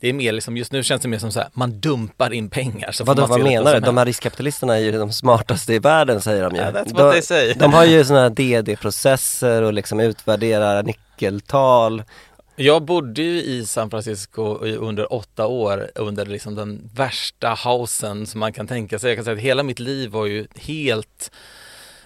Det 0.00 0.08
är 0.08 0.12
mer 0.12 0.32
liksom, 0.32 0.56
just 0.56 0.72
nu 0.72 0.82
känns 0.82 1.02
det 1.02 1.08
mer 1.08 1.18
som 1.18 1.32
så 1.32 1.40
här, 1.40 1.48
man 1.52 1.80
dumpar 1.80 2.32
in 2.32 2.50
pengar. 2.50 2.92
Så 2.92 3.04
Vadå, 3.04 3.26
vad 3.26 3.42
menar 3.42 3.74
du? 3.74 3.80
De 3.80 3.96
här 3.96 4.06
riskkapitalisterna 4.06 4.74
är 4.76 4.80
ju 4.80 4.92
de 4.92 5.12
smartaste 5.12 5.74
i 5.74 5.78
världen 5.78 6.20
säger 6.20 6.42
de 6.42 6.54
ju. 6.54 6.60
Yeah, 6.60 6.74
that's 6.74 6.84
de, 6.84 7.02
what 7.02 7.12
they 7.12 7.22
say. 7.22 7.52
de 7.52 7.72
har 7.72 7.84
ju 7.84 8.04
sådana 8.04 8.22
här 8.22 8.30
DD-processer 8.30 9.62
och 9.62 9.72
liksom 9.72 10.00
utvärderar 10.00 10.82
nyckeltal. 10.82 12.02
Jag 12.56 12.82
bodde 12.82 13.22
ju 13.22 13.42
i 13.42 13.66
San 13.66 13.90
Francisco 13.90 14.58
under 14.58 15.12
åtta 15.12 15.46
år 15.46 15.90
under 15.94 16.26
liksom 16.26 16.54
den 16.54 16.90
värsta 16.94 17.48
hausen 17.48 18.26
som 18.26 18.40
man 18.40 18.52
kan 18.52 18.66
tänka 18.66 18.98
sig. 18.98 19.10
Jag 19.10 19.16
kan 19.16 19.24
säga 19.24 19.34
att 19.36 19.42
hela 19.42 19.62
mitt 19.62 19.78
liv 19.78 20.10
var 20.10 20.26
ju 20.26 20.46
helt 20.56 21.30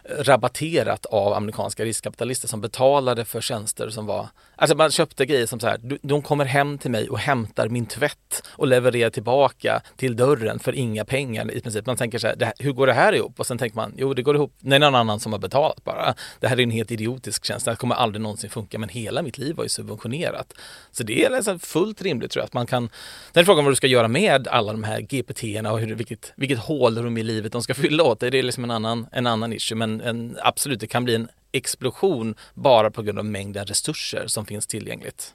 rabatterat 0.09 1.07
av 1.07 1.33
amerikanska 1.33 1.85
riskkapitalister 1.85 2.49
som 2.49 2.61
betalade 2.61 3.25
för 3.25 3.41
tjänster 3.41 3.89
som 3.89 4.07
var, 4.07 4.29
alltså 4.57 4.77
man 4.77 4.91
köpte 4.91 5.27
grejer 5.27 5.47
som 5.47 5.61
så 5.61 5.67
här, 5.67 5.99
de 6.03 6.23
kommer 6.23 6.45
hem 6.45 6.79
till 6.79 6.91
mig 6.91 7.09
och 7.09 7.19
hämtar 7.19 7.69
min 7.69 7.87
tvätt 7.87 8.43
och 8.51 8.67
levererar 8.67 9.11
tillbaka 9.11 9.83
till 9.97 10.17
dörren 10.17 10.59
för 10.59 10.73
inga 10.73 11.05
pengar 11.05 11.53
i 11.53 11.61
princip. 11.61 11.87
Man 11.87 11.97
tänker 11.97 12.19
så 12.19 12.27
här, 12.27 12.37
här, 12.41 12.53
hur 12.59 12.73
går 12.73 12.87
det 12.87 12.93
här 12.93 13.13
ihop? 13.13 13.41
Och 13.41 13.47
sen 13.47 13.59
tänker 13.59 13.77
man, 13.77 13.95
jo 13.97 14.15
det 14.15 14.23
går 14.23 14.37
ihop, 14.37 14.55
det 14.59 14.77
är 14.77 14.81
någon 14.81 14.95
annan 14.95 15.21
som 15.21 15.33
har 15.33 15.39
betalat 15.39 15.85
bara. 15.85 16.15
Det 16.41 16.49
här 16.49 16.57
är 16.57 16.63
en 16.63 16.71
helt 16.71 16.91
idiotisk 16.91 17.45
tjänst, 17.45 17.65
det 17.65 17.71
här 17.71 17.77
kommer 17.77 17.95
aldrig 17.95 18.23
någonsin 18.23 18.51
funka, 18.51 18.79
men 18.79 18.89
hela 18.89 19.23
mitt 19.23 19.39
liv 19.39 19.57
var 19.57 19.65
ju 19.65 19.69
subventionerat. 19.69 20.53
Så 20.91 21.03
det 21.03 21.25
är 21.25 21.31
liksom 21.31 21.59
fullt 21.59 22.03
rimligt 22.03 22.31
tror 22.31 22.41
jag, 22.41 22.47
att 22.47 22.55
man 22.55 22.67
kan, 22.67 22.89
den 23.33 23.41
är 23.41 23.45
frågan 23.45 23.65
vad 23.65 23.73
du 23.73 23.77
ska 23.77 23.87
göra 23.87 24.09
med 24.09 24.49
alla 24.49 24.73
de 24.73 24.85
här 24.85 25.01
GPT-erna 25.01 25.73
och 25.73 25.81
hur, 25.81 25.95
vilket, 25.95 26.33
vilket 26.37 26.59
hålrum 26.59 27.19
i 27.19 27.23
livet 27.23 27.53
de 27.53 27.63
ska 27.63 27.75
fylla 27.75 28.05
åt 28.05 28.21
dig. 28.21 28.31
Det 28.31 28.39
är 28.39 28.43
liksom 28.43 28.65
en 28.65 28.71
annan, 28.71 29.07
en 29.13 29.27
annan 29.27 29.53
issue, 29.53 29.79
men 29.79 30.01
en, 30.01 30.39
absolut, 30.43 30.81
det 30.81 30.87
kan 30.87 31.05
bli 31.05 31.15
en 31.15 31.29
explosion 31.57 32.35
bara 32.55 32.91
på 32.91 33.03
grund 33.03 33.19
av 33.19 33.25
mängden 33.25 33.67
resurser 33.67 34.27
som 34.27 34.47
finns 34.47 34.67
tillgängligt. 34.67 35.35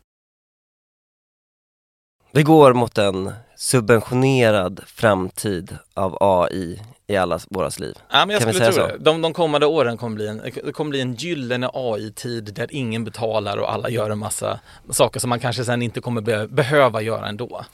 Vi 2.32 2.44
går 2.44 2.74
mot 2.74 2.98
en 2.98 3.34
subventionerad 3.56 4.82
framtid 4.86 5.78
av 5.94 6.18
AI 6.22 6.82
i 7.08 7.18
allas 7.18 7.48
våras 7.50 7.80
liv. 7.80 7.98
Ja, 8.12 8.26
men 8.26 8.30
jag 8.30 8.42
Kan 8.44 8.54
skulle 8.54 8.72
säga 8.72 8.86
tro 8.86 8.92
så? 8.92 8.98
det. 8.98 9.04
De, 9.04 9.22
de 9.22 9.34
kommande 9.34 9.68
åren 9.68 9.98
kommer 9.98 10.16
bli 10.16 10.28
en, 10.28 10.38
det 10.64 10.72
kommer 10.72 10.90
bli 10.90 11.02
en 11.02 11.14
gyllene 11.14 11.70
AI-tid 11.74 12.54
där 12.54 12.68
ingen 12.72 13.04
betalar 13.04 13.58
och 13.58 13.74
alla 13.74 13.90
gör 13.90 14.10
en 14.10 14.18
massa 14.18 14.60
saker 14.90 15.20
som 15.20 15.30
man 15.30 15.40
kanske 15.40 15.64
sen 15.66 15.82
inte 15.82 16.02
kommer 16.02 16.22
be, 16.22 16.48
behöva 16.48 17.02
göra 17.02 17.28
ändå. 17.28 17.66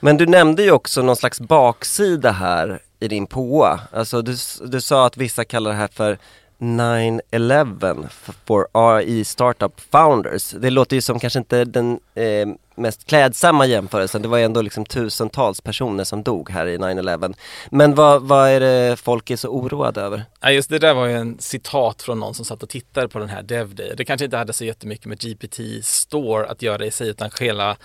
Men 0.00 0.16
du 0.16 0.26
nämnde 0.26 0.62
ju 0.62 0.70
också 0.72 1.02
någon 1.02 1.16
slags 1.16 1.40
baksida 1.40 2.30
här 2.30 2.82
i 3.00 3.08
din 3.08 3.26
påa. 3.26 3.80
Alltså 3.92 4.22
du, 4.22 4.36
du 4.66 4.80
sa 4.80 5.06
att 5.06 5.16
vissa 5.16 5.44
kallar 5.44 5.70
det 5.70 5.76
här 5.76 5.88
för 5.88 6.18
9-11 6.60 8.08
for 8.44 8.68
AI 8.72 9.24
startup 9.24 9.80
founders. 9.80 10.50
Det 10.50 10.70
låter 10.70 10.96
ju 10.96 11.02
som 11.02 11.18
kanske 11.18 11.38
inte 11.38 11.64
den 11.64 12.00
eh, 12.14 12.48
mest 12.80 13.06
klädsamma 13.06 13.66
jämförelsen. 13.66 14.22
Det 14.22 14.28
var 14.28 14.38
ju 14.38 14.44
ändå 14.44 14.62
liksom 14.62 14.84
tusentals 14.84 15.60
personer 15.60 16.04
som 16.04 16.22
dog 16.22 16.50
här 16.50 16.66
i 16.66 16.78
9-11. 16.78 17.34
Men 17.70 17.94
vad, 17.94 18.22
vad 18.22 18.48
är 18.48 18.60
det 18.60 18.96
folk 18.96 19.30
är 19.30 19.36
så 19.36 19.48
oroade 19.48 20.00
över? 20.00 20.24
Ja, 20.40 20.50
just 20.50 20.70
det 20.70 20.78
där 20.78 20.94
var 20.94 21.06
ju 21.06 21.16
en 21.16 21.38
citat 21.38 22.02
från 22.02 22.20
någon 22.20 22.34
som 22.34 22.44
satt 22.44 22.62
och 22.62 22.68
tittade 22.68 23.08
på 23.08 23.18
den 23.18 23.28
här 23.28 23.42
DevDay. 23.42 23.94
Det 23.96 24.04
kanske 24.04 24.24
inte 24.24 24.36
hade 24.36 24.52
så 24.52 24.64
jättemycket 24.64 25.06
med 25.06 25.18
GPT 25.20 25.60
Store 25.82 26.46
att 26.46 26.62
göra 26.62 26.84
i 26.84 26.90
sig 26.90 27.08
utan 27.08 27.30
hela 27.40 27.76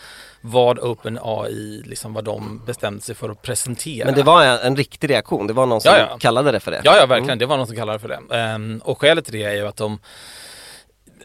vad 0.41 0.79
OpenAI, 0.79 1.81
liksom 1.85 2.13
vad 2.13 2.23
de 2.23 2.61
bestämde 2.65 3.01
sig 3.01 3.15
för 3.15 3.29
att 3.29 3.41
presentera. 3.41 4.05
Men 4.05 4.15
det 4.15 4.23
var 4.23 4.43
en, 4.43 4.59
en 4.59 4.75
riktig 4.75 5.09
reaktion. 5.09 5.47
Det 5.47 5.53
var 5.53 5.65
någon 5.65 5.81
som 5.81 5.91
Ja, 5.91 6.07
ja. 6.09 6.17
kallade 6.17 6.51
det 6.51 6.59
för 6.59 6.71
det. 6.71 6.81
Ja, 6.83 6.97
ja 6.97 7.05
verkligen. 7.05 7.37
Det 7.39 7.45
var 7.45 7.57
någon 7.57 7.67
som 7.67 7.75
kallade 7.75 7.97
det 7.97 8.01
för 8.01 8.07
det. 8.29 8.37
Ehm, 8.37 8.81
och 8.83 9.01
skälet 9.01 9.25
till 9.25 9.33
det 9.33 9.43
är 9.43 9.53
ju 9.55 9.67
att 9.67 9.75
de 9.77 9.99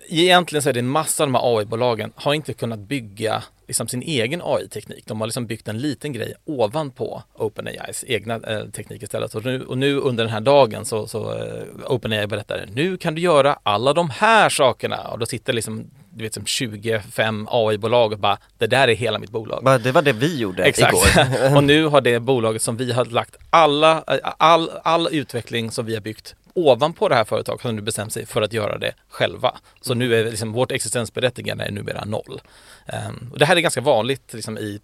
Egentligen 0.08 0.62
så 0.62 0.68
är 0.68 0.72
det 0.72 0.80
en 0.80 0.88
massa 0.88 1.22
av 1.22 1.28
de 1.28 1.34
här 1.34 1.58
AI-bolagen 1.58 2.12
har 2.14 2.34
inte 2.34 2.52
kunnat 2.52 2.78
bygga 2.78 3.42
liksom 3.70 3.88
sin 3.88 4.02
egen 4.02 4.42
AI-teknik. 4.44 5.06
De 5.06 5.20
har 5.20 5.26
liksom 5.26 5.46
byggt 5.46 5.68
en 5.68 5.78
liten 5.78 6.12
grej 6.12 6.34
ovanpå 6.44 7.22
OpenAIs 7.34 8.04
egna 8.08 8.34
eh, 8.34 8.64
teknik 8.64 9.02
istället. 9.02 9.34
Och 9.34 9.44
nu, 9.44 9.62
och 9.62 9.78
nu 9.78 9.96
under 9.96 10.24
den 10.24 10.32
här 10.32 10.40
dagen 10.40 10.84
så, 10.84 11.06
så 11.06 11.32
eh, 11.32 11.64
OpenAI 11.86 12.26
berättar 12.26 12.68
nu 12.72 12.96
kan 12.96 13.14
du 13.14 13.20
göra 13.20 13.58
alla 13.62 13.92
de 13.92 14.10
här 14.10 14.48
sakerna. 14.48 15.08
Och 15.08 15.18
då 15.18 15.26
sitter 15.26 15.52
liksom 15.52 15.90
du 16.12 16.24
vet 16.24 16.34
som 16.34 16.46
25 16.46 17.48
AI-bolag 17.50 18.12
och 18.12 18.18
bara 18.18 18.38
det 18.58 18.66
där 18.66 18.88
är 18.88 18.94
hela 18.94 19.18
mitt 19.18 19.30
bolag. 19.30 19.80
Det 19.82 19.92
var 19.92 20.02
det 20.02 20.12
vi 20.12 20.38
gjorde 20.38 20.64
Exakt. 20.64 20.92
igår. 20.92 21.56
och 21.56 21.64
nu 21.64 21.86
har 21.86 22.00
det 22.00 22.20
bolaget 22.20 22.62
som 22.62 22.76
vi 22.76 22.92
har 22.92 23.04
lagt 23.04 23.36
alla, 23.50 24.04
all, 24.22 24.70
all 24.82 25.08
utveckling 25.12 25.70
som 25.70 25.86
vi 25.86 25.94
har 25.94 26.00
byggt 26.00 26.34
ovanpå 26.54 27.08
det 27.08 27.14
här 27.14 27.24
företaget 27.24 27.62
har 27.64 27.72
nu 27.72 27.82
bestämt 27.82 28.12
sig 28.12 28.26
för 28.26 28.42
att 28.42 28.52
göra 28.52 28.78
det 28.78 28.94
själva. 29.08 29.58
Så 29.80 29.94
nu 29.94 30.14
är 30.14 30.24
liksom 30.24 30.52
vårt 30.52 30.72
existensberättigande 30.72 31.64
är 31.64 31.70
numera 31.70 32.04
noll. 32.04 32.40
Um, 33.08 33.30
och 33.32 33.38
det 33.38 33.44
här 33.44 33.56
är 33.56 33.60
ganska 33.60 33.80
vanligt 33.80 34.32
liksom, 34.32 34.58
i 34.58 34.80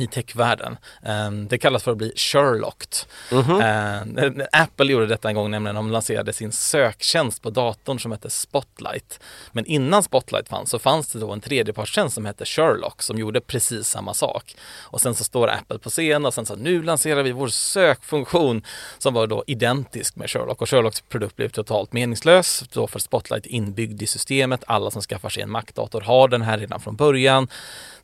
i 0.00 0.06
techvärlden. 0.06 0.76
Um, 1.02 1.48
det 1.48 1.58
kallas 1.58 1.82
för 1.82 1.90
att 1.90 1.98
bli 1.98 2.12
Sherlocked. 2.16 2.96
Uh, 3.32 4.44
Apple 4.52 4.92
gjorde 4.92 5.06
detta 5.06 5.28
en 5.28 5.34
gång 5.34 5.50
nämligen 5.50 5.74
de 5.74 5.90
lanserade 5.90 6.32
sin 6.32 6.52
söktjänst 6.52 7.42
på 7.42 7.50
datorn 7.50 7.98
som 7.98 8.12
hette 8.12 8.30
Spotlight. 8.30 9.20
Men 9.52 9.66
innan 9.66 10.02
Spotlight 10.02 10.48
fanns 10.48 10.70
så 10.70 10.78
fanns 10.78 11.12
det 11.12 11.18
då 11.18 11.32
en 11.32 11.40
tredjepartstjänst 11.40 12.14
som 12.14 12.24
hette 12.24 12.44
Sherlock 12.44 13.02
som 13.02 13.18
gjorde 13.18 13.40
precis 13.40 13.88
samma 13.88 14.14
sak. 14.14 14.54
Och 14.80 15.00
sen 15.00 15.14
så 15.14 15.24
står 15.24 15.48
Apple 15.48 15.78
på 15.78 15.90
scen 15.90 16.26
och 16.26 16.34
sen 16.34 16.46
så 16.46 16.56
nu 16.56 16.82
lanserar 16.82 17.22
vi 17.22 17.32
vår 17.32 17.48
sökfunktion 17.48 18.62
som 18.98 19.14
var 19.14 19.26
då 19.26 19.44
identisk 19.46 20.16
med 20.16 20.30
Sherlock 20.30 20.62
och 20.62 20.68
Sherlocks 20.68 21.00
produkt 21.00 21.36
blev 21.36 21.48
totalt 21.48 21.92
meningslös 21.92 22.64
då 22.72 22.86
för 22.86 22.98
Spotlight 22.98 23.46
inbyggd 23.46 24.02
i 24.02 24.06
systemet. 24.06 24.64
Alla 24.66 24.90
som 24.90 25.02
skaffar 25.02 25.28
sig 25.28 25.42
en 25.42 25.50
Mac-dator 25.50 26.00
har 26.00 26.28
den 26.28 26.42
här 26.42 26.58
redan 26.58 26.80
från 26.80 26.96
början. 26.96 27.48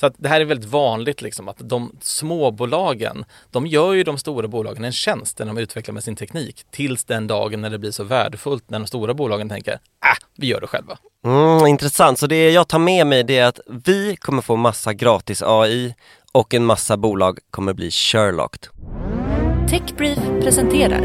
Så 0.01 0.07
att 0.07 0.15
det 0.17 0.29
här 0.29 0.41
är 0.41 0.45
väldigt 0.45 0.71
vanligt 0.71 1.23
liksom 1.23 1.49
att 1.49 1.57
de 1.59 1.86
småbolagen, 2.01 3.25
de 3.51 3.67
gör 3.67 3.93
ju 3.93 4.05
de 4.05 4.19
stora 4.19 4.49
bolagen 4.49 4.85
en 4.85 4.93
tjänst 4.93 5.39
när 5.39 5.47
de 5.47 5.59
utvecklar 5.59 5.93
med 5.93 6.05
sin 6.05 6.17
teknik 6.17 6.67
tills 6.71 7.05
den 7.05 7.27
dagen 7.27 7.61
när 7.61 7.71
det 7.71 7.79
blir 7.79 7.91
så 7.91 8.05
värdefullt 8.05 8.71
när 8.71 8.79
de 8.79 8.87
stora 8.87 9.15
bolagen 9.15 9.49
tänker, 9.49 9.73
äh, 9.73 9.79
vi 10.37 10.47
gör 10.47 10.61
det 10.61 10.67
själva. 10.67 10.99
Mm, 11.25 11.67
intressant, 11.67 12.19
så 12.19 12.27
det 12.27 12.51
jag 12.51 12.69
tar 12.69 12.79
med 12.79 13.07
mig 13.07 13.25
det 13.25 13.39
är 13.39 13.47
att 13.47 13.61
vi 13.85 14.17
kommer 14.17 14.43
få 14.43 14.57
massa 14.57 14.95
gratis 14.95 15.43
AI 15.43 15.95
och 16.33 16.55
en 16.55 16.65
massa 16.65 16.97
bolag 16.97 17.39
kommer 17.51 17.73
bli 17.73 17.91
Sherlocked. 17.91 18.69
Techbrief 19.71 20.19
presenterar 20.43 21.01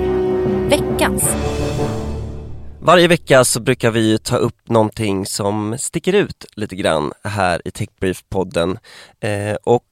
veckans 0.70 1.36
Varje 2.84 3.08
vecka 3.08 3.44
så 3.44 3.60
brukar 3.60 3.92
vi 3.92 4.18
ta 4.18 4.38
upp 4.38 4.70
någonting 4.70 5.26
som 5.26 5.76
sticker 5.80 6.14
ut 6.14 6.46
lite 6.56 6.76
grann 6.76 7.14
här 7.24 7.62
i 7.66 7.70
Techbrief-podden 7.70 8.78
eh, 9.20 9.56
och 9.64 9.84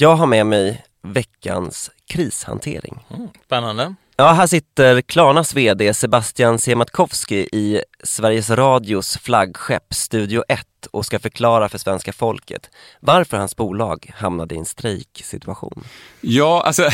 jag 0.00 0.16
har 0.16 0.26
med 0.26 0.46
mig 0.46 0.84
veckans 1.02 1.90
krishantering. 2.06 3.06
Mm, 3.16 3.28
spännande. 3.44 3.94
Ja, 4.18 4.32
här 4.32 4.46
sitter 4.46 5.00
Klarnas 5.00 5.54
VD 5.54 5.94
Sebastian 5.94 6.58
Siemiatkowski 6.58 7.36
i 7.52 7.80
Sveriges 8.02 8.50
Radios 8.50 9.18
flaggskepp 9.18 9.94
Studio 9.94 10.42
1 10.48 10.66
och 10.90 11.06
ska 11.06 11.18
förklara 11.18 11.68
för 11.68 11.78
svenska 11.78 12.12
folket 12.12 12.70
varför 13.00 13.36
hans 13.36 13.56
bolag 13.56 14.10
hamnade 14.14 14.54
i 14.54 14.58
en 14.58 14.64
strejksituation. 14.64 15.84
Ja, 16.20 16.62
alltså 16.66 16.82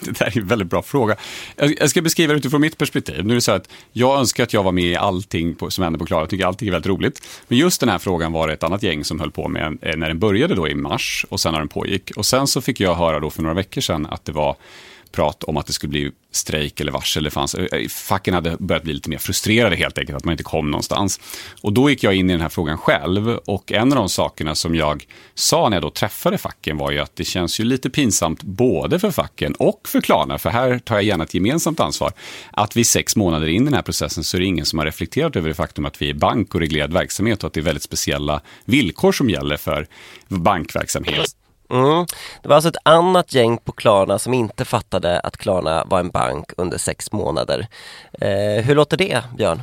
det 0.00 0.18
där 0.18 0.26
är 0.26 0.38
en 0.38 0.46
väldigt 0.46 0.68
bra 0.68 0.82
fråga. 0.82 1.16
Jag, 1.56 1.90
ska 1.90 2.02
beskriva 2.02 2.32
det 2.32 2.38
utifrån 2.38 2.60
mitt 2.60 2.78
perspektiv. 2.78 3.24
Nu 3.24 3.30
är 3.30 3.34
det 3.34 3.40
så 3.40 3.52
att 3.52 3.68
jag 3.92 4.18
önskar 4.18 4.44
att 4.44 4.52
jag 4.52 4.62
var 4.62 4.72
med 4.72 4.84
i 4.84 4.96
allting 4.96 5.54
på, 5.54 5.70
som 5.70 5.84
händer 5.84 5.98
på 5.98 6.06
Klara. 6.06 6.22
Jag 6.22 6.30
tycker 6.30 6.46
allting 6.46 6.68
är 6.68 6.72
väldigt 6.72 6.90
roligt. 6.90 7.26
Men 7.48 7.58
just 7.58 7.80
den 7.80 7.88
här 7.88 7.98
frågan 7.98 8.32
var 8.32 8.48
det 8.48 8.54
ett 8.54 8.62
annat 8.62 8.82
gäng 8.82 9.04
som 9.04 9.20
höll 9.20 9.30
på 9.30 9.48
med 9.48 9.78
eh, 9.82 9.96
när 9.96 10.08
den 10.08 10.18
började 10.18 10.54
då 10.54 10.68
i 10.68 10.74
mars 10.74 11.26
och 11.28 11.40
sen 11.40 11.52
när 11.52 11.58
den 11.58 11.68
pågick. 11.68 12.12
Och 12.16 12.26
sen 12.26 12.46
så 12.46 12.60
fick 12.60 12.80
jag 12.80 12.94
höra 12.94 13.20
då 13.20 13.30
för 13.30 13.42
några 13.42 13.54
veckor 13.54 13.80
sedan 13.80 14.06
att 14.06 14.24
det 14.24 14.32
var 14.32 14.56
prat 15.12 15.44
om 15.44 15.56
att 15.56 15.66
det 15.66 15.72
skulle 15.72 15.90
bli 15.90 16.10
strejk 16.30 16.80
eller 16.80 16.92
varsel. 16.92 17.24
Det 17.24 17.30
fanns, 17.30 17.54
eh, 17.54 17.88
facken 17.88 18.34
hade 18.34 18.56
börjat 18.58 18.82
bli 18.82 18.92
lite 18.92 19.10
mer 19.10 19.18
frustrerade 19.18 19.76
helt 19.76 19.98
enkelt, 19.98 20.16
att 20.16 20.24
man 20.24 20.32
inte 20.32 20.44
kom 20.44 20.70
någonstans. 20.70 21.20
Och 21.60 21.72
då 21.72 21.90
gick 21.90 22.02
jag 22.02 22.14
in 22.14 22.30
i 22.30 22.32
den 22.32 22.42
här 22.42 22.48
frågan 22.48 22.78
själv 22.78 23.28
och 23.28 23.72
en 23.72 23.92
av 23.92 23.98
de 23.98 24.08
sakerna 24.08 24.54
som 24.54 24.74
jag 24.74 25.06
sa 25.34 25.68
när 25.68 25.76
jag 25.76 25.82
då 25.82 25.90
träffade 25.90 26.38
facken 26.38 26.76
var 26.76 26.90
ju 26.90 26.98
att 26.98 27.16
det 27.16 27.24
känns 27.24 27.60
ju 27.60 27.64
lite 27.64 27.90
pinsamt 27.90 28.42
både 28.42 28.98
för 28.98 29.10
facken 29.10 29.54
och 29.54 29.88
för 29.88 30.00
Klarna, 30.00 30.38
för 30.38 30.50
här 30.50 30.78
tar 30.78 30.94
jag 30.94 31.04
gärna 31.04 31.24
ett 31.24 31.34
gemensamt 31.34 31.80
ansvar, 31.80 32.12
att 32.50 32.76
vi 32.76 32.84
sex 32.84 33.16
månader 33.16 33.46
in 33.46 33.62
i 33.62 33.64
den 33.64 33.74
här 33.74 33.82
processen 33.82 34.24
så 34.24 34.36
är 34.36 34.40
det 34.40 34.46
ingen 34.46 34.66
som 34.66 34.78
har 34.78 34.86
reflekterat 34.86 35.36
över 35.36 35.48
det 35.48 35.54
faktum 35.54 35.84
att 35.84 36.02
vi 36.02 36.10
är 36.10 36.14
bank 36.14 36.54
och 36.54 36.60
reglerad 36.60 36.92
verksamhet 36.92 37.42
och 37.42 37.46
att 37.46 37.52
det 37.52 37.60
är 37.60 37.64
väldigt 37.64 37.82
speciella 37.82 38.40
villkor 38.64 39.12
som 39.12 39.30
gäller 39.30 39.56
för 39.56 39.86
bankverksamhet. 40.28 41.36
Mm. 41.70 42.06
Det 42.42 42.48
var 42.48 42.56
alltså 42.56 42.68
ett 42.68 42.76
annat 42.82 43.34
gäng 43.34 43.58
på 43.58 43.72
Klarna 43.72 44.18
som 44.18 44.34
inte 44.34 44.64
fattade 44.64 45.20
att 45.20 45.36
Klarna 45.36 45.84
var 45.84 46.00
en 46.00 46.10
bank 46.10 46.52
under 46.56 46.78
sex 46.78 47.12
månader. 47.12 47.66
Eh, 48.12 48.64
hur 48.64 48.74
låter 48.74 48.96
det, 48.96 49.22
Björn? 49.36 49.62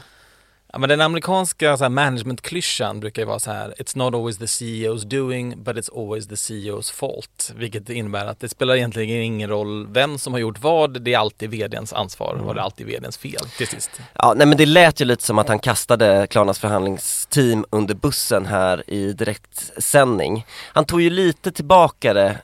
Ja, 0.73 0.79
men 0.79 0.89
den 0.89 1.01
amerikanska 1.01 1.77
så 1.77 1.83
här, 1.83 1.89
management-klyschan 1.89 2.99
brukar 2.99 3.21
ju 3.21 3.25
vara 3.25 3.39
så 3.39 3.51
här 3.51 3.73
It's 3.77 3.97
not 3.97 4.13
always 4.15 4.37
the 4.37 4.45
CEO's 4.45 5.05
doing 5.05 5.63
but 5.63 5.75
it's 5.75 5.99
always 6.01 6.27
the 6.27 6.35
CEO's 6.35 6.93
fault. 6.93 7.51
Vilket 7.55 7.89
innebär 7.89 8.25
att 8.25 8.39
det 8.39 8.49
spelar 8.49 8.75
egentligen 8.75 9.23
ingen 9.23 9.49
roll 9.49 9.87
vem 9.87 10.17
som 10.17 10.33
har 10.33 10.39
gjort 10.39 10.59
vad. 10.61 11.01
Det 11.01 11.13
är 11.13 11.17
alltid 11.17 11.49
vdns 11.49 11.93
ansvar 11.93 12.33
och 12.33 12.53
det 12.55 12.61
är 12.61 12.63
alltid 12.63 12.87
vdns 12.87 13.17
fel 13.17 13.41
till 13.57 13.67
sist. 13.67 13.91
Ja, 14.13 14.33
nej 14.37 14.47
men 14.47 14.57
det 14.57 14.65
lät 14.65 15.01
ju 15.01 15.05
lite 15.05 15.23
som 15.23 15.39
att 15.39 15.47
han 15.47 15.59
kastade 15.59 16.27
Klarnas 16.29 16.59
förhandlingsteam 16.59 17.65
under 17.69 17.95
bussen 17.95 18.45
här 18.45 18.89
i 18.89 19.13
direktsändning. 19.13 20.45
Han 20.73 20.85
tog 20.85 21.01
ju 21.01 21.09
lite 21.09 21.51
tillbaka 21.51 22.13
det 22.13 22.37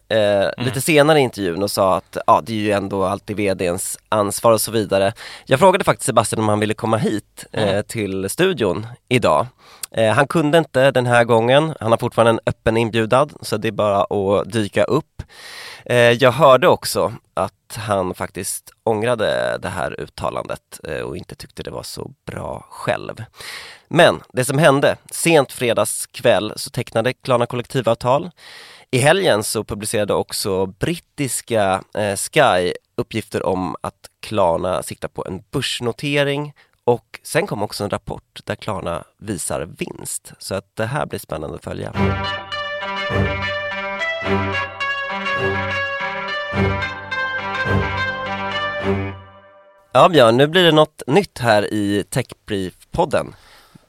eh, 0.58 0.65
lite 0.65 0.82
senare 0.82 1.20
i 1.20 1.22
intervjun 1.22 1.63
och 1.63 1.72
sa 1.72 1.98
att 1.98 2.17
ja, 2.27 2.41
det 2.46 2.53
är 2.53 2.58
ju 2.58 2.72
ändå 2.72 3.05
alltid 3.05 3.36
vdns 3.36 4.00
ansvar 4.10 4.51
och 4.51 4.62
så 4.62 4.72
vidare. 4.72 5.13
Jag 5.46 5.60
frågade 5.60 5.84
faktiskt 5.84 6.05
Sebastian 6.05 6.39
om 6.41 6.50
han 6.50 6.60
ville 6.60 6.74
komma 6.74 6.98
hit 6.98 7.46
eh, 7.51 7.82
till 7.82 8.14
till 8.22 8.29
studion 8.29 8.88
idag. 9.10 9.48
Eh, 9.91 10.13
han 10.13 10.27
kunde 10.27 10.57
inte 10.57 10.91
den 10.91 11.05
här 11.05 11.24
gången, 11.24 11.74
han 11.79 11.91
har 11.91 11.98
fortfarande 11.98 12.31
en 12.31 12.39
öppen 12.45 12.77
inbjudan 12.77 13.29
så 13.41 13.57
det 13.57 13.67
är 13.67 13.72
bara 13.72 14.03
att 14.03 14.51
dyka 14.51 14.84
upp. 14.84 15.24
Eh, 15.86 16.12
jag 16.12 16.31
hörde 16.31 16.67
också 16.67 17.13
att 17.34 17.77
han 17.77 18.13
faktiskt 18.13 18.72
ångrade 18.84 19.57
det 19.62 19.69
här 19.69 20.00
uttalandet 20.01 20.79
eh, 20.84 21.00
och 21.00 21.17
inte 21.17 21.36
tyckte 21.36 21.63
det 21.63 21.72
var 21.72 21.84
så 21.84 22.12
bra 22.25 22.65
själv. 22.69 23.24
Men 23.88 24.22
det 24.34 24.45
som 24.45 24.57
hände, 24.57 24.98
sent 25.12 25.51
fredagskväll 25.51 26.53
så 26.55 26.69
tecknade 26.69 27.13
Klarna 27.13 27.45
kollektivavtal. 27.45 28.31
I 28.91 28.98
helgen 28.98 29.43
så 29.43 29.63
publicerade 29.63 30.13
också 30.13 30.65
brittiska 30.65 31.84
eh, 31.98 32.15
Sky 32.15 32.74
uppgifter 32.98 33.45
om 33.45 33.75
att 33.81 34.10
Klarna 34.19 34.84
siktar 34.84 35.07
på 35.07 35.25
en 35.27 35.43
börsnotering 35.51 36.53
och 36.85 37.19
sen 37.23 37.47
kom 37.47 37.63
också 37.63 37.83
en 37.83 37.89
rapport 37.89 38.39
där 38.43 38.55
Klarna 38.55 39.03
visar 39.17 39.61
vinst. 39.77 40.33
Så 40.39 40.55
att 40.55 40.75
det 40.75 40.85
här 40.85 41.05
blir 41.05 41.19
spännande 41.19 41.55
att 41.55 41.63
följa. 41.63 41.93
Ja 49.91 50.09
Björn, 50.09 50.37
nu 50.37 50.47
blir 50.47 50.63
det 50.63 50.71
något 50.71 51.01
nytt 51.07 51.39
här 51.39 51.73
i 51.73 52.03
Techbrief-podden. 52.09 53.33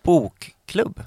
Bokklubb. 0.02 1.02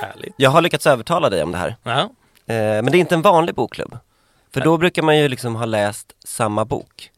Härligt. 0.00 0.34
Jag 0.36 0.50
har 0.50 0.60
lyckats 0.60 0.86
övertala 0.86 1.30
dig 1.30 1.42
om 1.42 1.52
det 1.52 1.58
här. 1.58 1.76
Ja. 1.82 2.00
Eh, 2.00 2.82
men 2.82 2.86
det 2.86 2.98
är 2.98 3.00
inte 3.00 3.14
en 3.14 3.22
vanlig 3.22 3.54
bokklubb. 3.54 3.98
För 4.54 4.60
då 4.60 4.76
brukar 4.78 5.02
man 5.02 5.18
ju 5.18 5.28
liksom 5.28 5.56
ha 5.56 5.64
läst 5.64 6.12
samma 6.24 6.64
bok. 6.64 7.10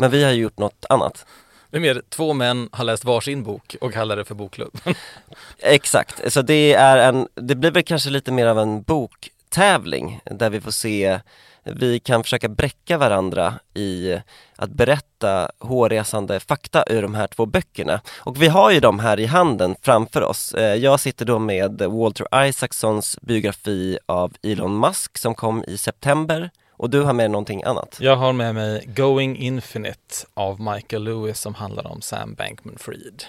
Men 0.00 0.10
vi 0.10 0.24
har 0.24 0.30
gjort 0.30 0.58
något 0.58 0.84
annat. 0.88 1.26
Det 1.70 1.76
är 1.76 1.80
mer 1.80 2.02
två 2.08 2.32
män 2.32 2.68
har 2.72 2.84
läst 2.84 3.04
varsin 3.04 3.42
bok 3.42 3.76
och 3.80 3.92
kallar 3.92 4.16
det 4.16 4.24
för 4.24 4.34
bokklubb. 4.34 4.78
Exakt, 5.58 6.32
så 6.32 6.42
det 6.42 6.74
är 6.74 6.96
en, 7.08 7.28
det 7.34 7.54
blir 7.54 7.70
väl 7.70 7.82
kanske 7.82 8.10
lite 8.10 8.32
mer 8.32 8.46
av 8.46 8.58
en 8.58 8.82
boktävling 8.82 10.20
där 10.24 10.50
vi 10.50 10.60
får 10.60 10.70
se, 10.70 11.20
vi 11.64 11.98
kan 12.00 12.22
försöka 12.22 12.48
bräcka 12.48 12.98
varandra 12.98 13.54
i 13.74 14.16
att 14.56 14.70
berätta 14.70 15.50
hårresande 15.58 16.40
fakta 16.40 16.84
ur 16.86 17.02
de 17.02 17.14
här 17.14 17.26
två 17.26 17.46
böckerna. 17.46 18.00
Och 18.18 18.42
vi 18.42 18.48
har 18.48 18.70
ju 18.70 18.80
dem 18.80 18.98
här 18.98 19.20
i 19.20 19.26
handen 19.26 19.76
framför 19.82 20.22
oss. 20.22 20.54
Eh, 20.54 20.74
Jag 20.74 21.00
sitter 21.00 21.24
då 21.24 21.38
med 21.38 21.82
Walter 21.82 22.44
Isaacsons 22.46 23.18
biografi 23.22 23.98
av 24.06 24.32
Elon 24.42 24.80
Musk 24.80 25.18
som 25.18 25.34
kom 25.34 25.64
i 25.68 25.78
september 25.78 26.50
och 26.80 26.90
du 26.90 27.00
har 27.02 27.12
med 27.12 27.30
någonting 27.30 27.62
annat. 27.62 27.96
Jag 28.00 28.16
har 28.16 28.32
med 28.32 28.54
mig 28.54 28.84
Going 28.86 29.36
Infinite 29.36 30.14
av 30.34 30.60
Michael 30.60 31.04
Lewis 31.04 31.40
som 31.40 31.54
handlar 31.54 31.86
om 31.86 32.00
Sam 32.00 32.34
Bankman-Fried. 32.34 33.22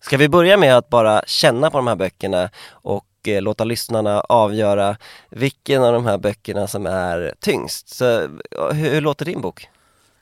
Ska 0.00 0.16
vi 0.16 0.28
börja 0.28 0.56
med 0.56 0.76
att 0.76 0.88
bara 0.88 1.22
känna 1.26 1.70
på 1.70 1.76
de 1.76 1.86
här 1.86 1.96
böckerna 1.96 2.50
och 2.70 3.06
eh, 3.26 3.42
låta 3.42 3.64
lyssnarna 3.64 4.20
avgöra 4.20 4.96
vilken 5.30 5.82
av 5.82 5.92
de 5.92 6.06
här 6.06 6.18
böckerna 6.18 6.66
som 6.66 6.86
är 6.86 7.34
tyngst? 7.40 7.88
Så, 7.88 8.28
ja, 8.50 8.72
hur, 8.72 8.90
hur 8.90 9.00
låter 9.00 9.24
din 9.24 9.40
bok? 9.40 9.68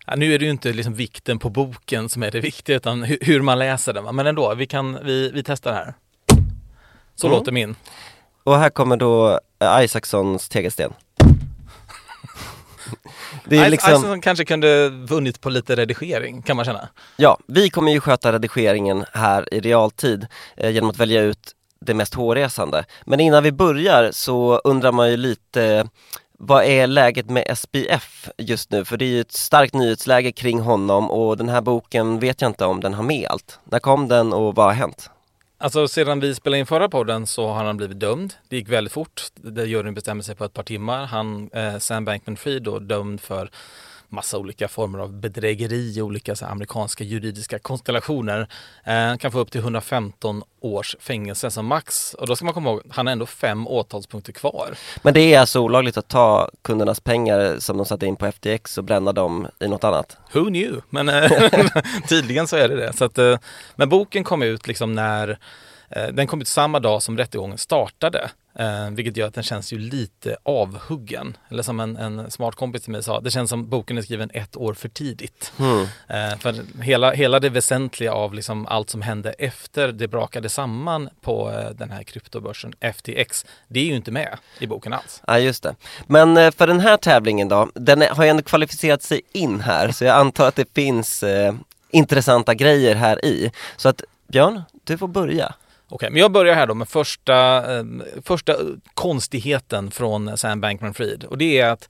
Ja, 0.06 0.16
nu 0.16 0.34
är 0.34 0.38
det 0.38 0.44
ju 0.44 0.50
inte 0.50 0.72
liksom 0.72 0.94
vikten 0.94 1.38
på 1.38 1.48
boken 1.50 2.09
som 2.09 2.22
är 2.22 2.30
det 2.30 2.40
viktiga 2.40 2.76
utan 2.76 3.02
hur, 3.02 3.18
hur 3.20 3.40
man 3.42 3.59
läser 3.59 3.92
den. 3.92 4.16
Men 4.16 4.26
ändå, 4.26 4.54
vi, 4.54 4.66
kan, 4.66 4.98
vi, 5.04 5.30
vi 5.30 5.42
testar 5.42 5.72
här. 5.72 5.94
Så 7.16 7.26
Mm. 7.26 7.38
låter 7.38 7.52
min. 7.52 7.76
Och 8.44 8.59
här 8.59 8.70
kommer 8.70 8.96
då 8.96 9.40
eh, 9.59 9.85
Isaacsons 9.85 10.48
tegelsten. 10.48 10.92
Det 13.44 13.57
är 13.57 13.70
liksom, 13.70 13.92
Isaacson 13.92 14.20
kanske 14.20 14.44
kunde 14.44 14.88
vunnit 14.88 15.40
på 15.40 15.51
lite 15.51 15.77
redigering 15.77 16.42
kan 16.42 16.57
man 16.57 16.64
känna. 16.64 16.88
ja, 17.16 17.38
vi 17.47 17.70
kommer 17.70 17.92
ju 17.92 18.01
sköta 18.01 18.33
redigeringen 18.33 19.05
här 19.12 19.55
i 19.55 19.61
realtid 19.61 20.27
eh, 20.57 20.70
genom 20.70 20.90
att 20.90 20.99
välja 20.99 21.20
ut 21.20 21.53
det 21.81 21.94
mest 21.94 22.14
hårresande. 22.14 22.85
Men 23.05 23.20
innan 23.20 23.42
vi 23.42 23.53
börjar 23.53 24.11
så 24.12 24.61
undrar 24.64 24.92
man 24.92 25.11
ju 25.11 25.16
lite 25.16 25.88
vad 26.38 26.64
är 26.64 26.87
läget 26.87 27.31
med 27.31 27.59
SPF 27.59 28.29
just 28.38 28.70
nu? 28.70 28.85
För 28.85 28.97
det 28.97 29.05
är 29.05 29.09
ju 29.09 29.20
ett 29.20 29.33
starkt 29.33 29.75
nyhetsläge 29.75 30.33
kring 30.33 30.61
honom 30.61 31.11
och 31.11 31.37
den 31.37 31.49
här 31.49 31.61
boken 31.61 32.18
vet 32.18 32.40
jag 32.40 32.51
inte 32.51 32.64
om 32.64 32.81
den 32.81 32.94
har 32.94 33.03
med 33.03 33.29
allt. 33.29 33.59
När 33.64 33.79
kom 33.79 34.09
den 34.09 34.33
och 34.33 34.55
vad 34.55 34.66
har 34.66 34.73
hänt? 34.73 35.11
Alltså 35.64 35.88
sedan 35.88 36.20
vi 36.20 36.35
spelade 36.35 36.59
in 36.61 36.66
förra 36.66 36.88
podden 36.88 37.27
så 37.27 37.48
har 37.48 37.64
han 37.64 37.77
blivit 37.77 38.00
dömd. 38.00 38.35
Det 38.48 38.57
gick 38.57 38.68
väldigt 38.68 38.92
fort. 38.92 39.22
Det 39.35 39.64
juryn 39.64 39.94
bestämde 39.94 40.24
sig 40.24 40.35
på 40.35 40.44
ett 40.44 40.53
par 40.53 40.62
timmar. 40.62 41.05
Han, 41.07 41.50
eh, 41.53 41.79
Sam 41.79 42.05
Bankman-Fried 42.09 42.62
då 42.62 42.79
dömd 42.79 43.20
för 43.20 43.50
massa 44.14 44.38
olika 44.38 44.68
former 44.68 44.98
av 44.98 45.12
bedrägeri, 45.12 46.03
olika 46.03 46.37
så 46.37 46.46
amerikanska 46.46 47.05
juridiska 47.05 47.59
konstellationer. 47.59 48.48
Eh, 48.85 49.16
kan 49.16 49.33
få 49.33 49.38
upp 49.38 49.50
till 49.50 49.61
115 49.61 50.42
års 50.61 50.96
fängelse 51.00 51.50
som 51.50 51.66
max. 51.66 52.14
Och 52.14 52.27
då 52.27 52.37
ska 52.37 52.44
man 52.44 52.55
komma 52.55 52.70
ihåg, 52.70 52.83
han 52.90 53.07
har 53.07 53.12
ändå 53.12 53.27
fem 53.27 53.68
åtalspunkter 53.68 54.33
kvar. 54.33 54.74
Men 55.03 55.14
det 55.14 55.20
är 55.20 55.40
alltså 55.40 55.61
olagligt 55.61 55.96
att 55.96 56.09
ta 56.09 56.50
kundernas 56.62 57.00
pengar 57.00 57.57
som 57.59 57.77
de 57.77 57.87
satte 57.87 58.07
in 58.07 58.16
på 58.16 58.27
FTX 58.27 58.79
och 58.79 58.85
bränna 58.85 59.12
dem 59.12 59.46
i 59.61 59.68
något 59.68 59.85
annat? 59.85 60.16
Who 60.33 60.44
knew? 60.44 60.83
Men 60.90 61.09
eh, 61.09 61.31
tydligen 62.09 62.46
så 62.46 62.57
är 62.57 62.68
det 62.68 62.77
det. 62.77 62.92
Så 62.92 63.05
att, 63.05 63.18
eh, 63.18 63.38
men 63.77 63.88
boken 63.88 64.24
kom 64.24 64.42
ut 64.42 64.66
liksom 64.66 64.94
när 64.94 65.38
eh, 65.90 66.07
den 66.07 66.27
kom 66.27 66.40
ut 66.40 66.48
samma 66.48 66.81
dag 66.81 67.03
som 67.03 67.18
rättegången 67.18 67.59
startade. 67.59 68.31
Eh, 68.58 68.90
vilket 68.90 69.16
gör 69.16 69.26
att 69.26 69.34
den 69.34 69.44
känns 69.44 69.72
ju 69.72 69.78
lite 69.78 70.36
avhuggen. 70.42 71.36
Eller 71.48 71.62
som 71.62 71.80
en, 71.80 71.96
en 71.96 72.30
smart 72.30 72.54
kompis 72.54 72.82
till 72.82 72.92
mig 72.92 73.02
sa, 73.02 73.20
det 73.20 73.30
känns 73.30 73.50
som 73.50 73.68
boken 73.68 73.98
är 73.98 74.02
skriven 74.02 74.30
ett 74.34 74.56
år 74.56 74.74
för 74.74 74.88
tidigt. 74.88 75.52
Eh, 76.08 76.38
för 76.38 76.82
hela, 76.82 77.12
hela 77.12 77.40
det 77.40 77.48
väsentliga 77.48 78.12
av 78.12 78.34
liksom 78.34 78.66
allt 78.66 78.90
som 78.90 79.02
hände 79.02 79.32
efter 79.32 79.88
det 79.92 80.08
brakade 80.08 80.48
samman 80.48 81.08
på 81.20 81.50
eh, 81.50 81.70
den 81.70 81.90
här 81.90 82.02
kryptobörsen 82.02 82.72
FTX, 82.80 83.46
det 83.68 83.80
är 83.80 83.84
ju 83.84 83.96
inte 83.96 84.10
med 84.10 84.38
i 84.58 84.66
boken 84.66 84.92
alls. 84.92 85.22
Ja 85.26 85.38
just 85.38 85.62
det. 85.62 85.74
Men 86.06 86.36
eh, 86.36 86.50
för 86.50 86.66
den 86.66 86.80
här 86.80 86.96
tävlingen 86.96 87.48
då, 87.48 87.70
den 87.74 88.02
är, 88.02 88.08
har 88.08 88.24
ju 88.24 88.30
ändå 88.30 88.42
kvalificerat 88.42 89.02
sig 89.02 89.20
in 89.32 89.60
här 89.60 89.90
så 89.92 90.04
jag 90.04 90.16
antar 90.16 90.48
att 90.48 90.56
det 90.56 90.74
finns 90.74 91.22
eh, 91.22 91.54
intressanta 91.90 92.54
grejer 92.54 92.94
här 92.94 93.24
i. 93.24 93.52
Så 93.76 93.88
att 93.88 94.02
Björn, 94.26 94.62
du 94.84 94.98
får 94.98 95.08
börja. 95.08 95.54
Okej, 95.88 96.11
men 96.11 96.20
jag 96.20 96.33
börjar 96.33 96.55
här 96.55 96.66
då 96.66 96.75
med 96.75 96.88
första, 96.88 97.57
eh, 97.77 97.85
första 98.23 98.57
konstigheten 98.94 99.90
från 99.90 100.38
Sam 100.38 100.61
Bankman-Fried. 100.61 101.25
Och 101.25 101.38
det 101.38 101.59
är 101.59 101.70
att 101.70 101.88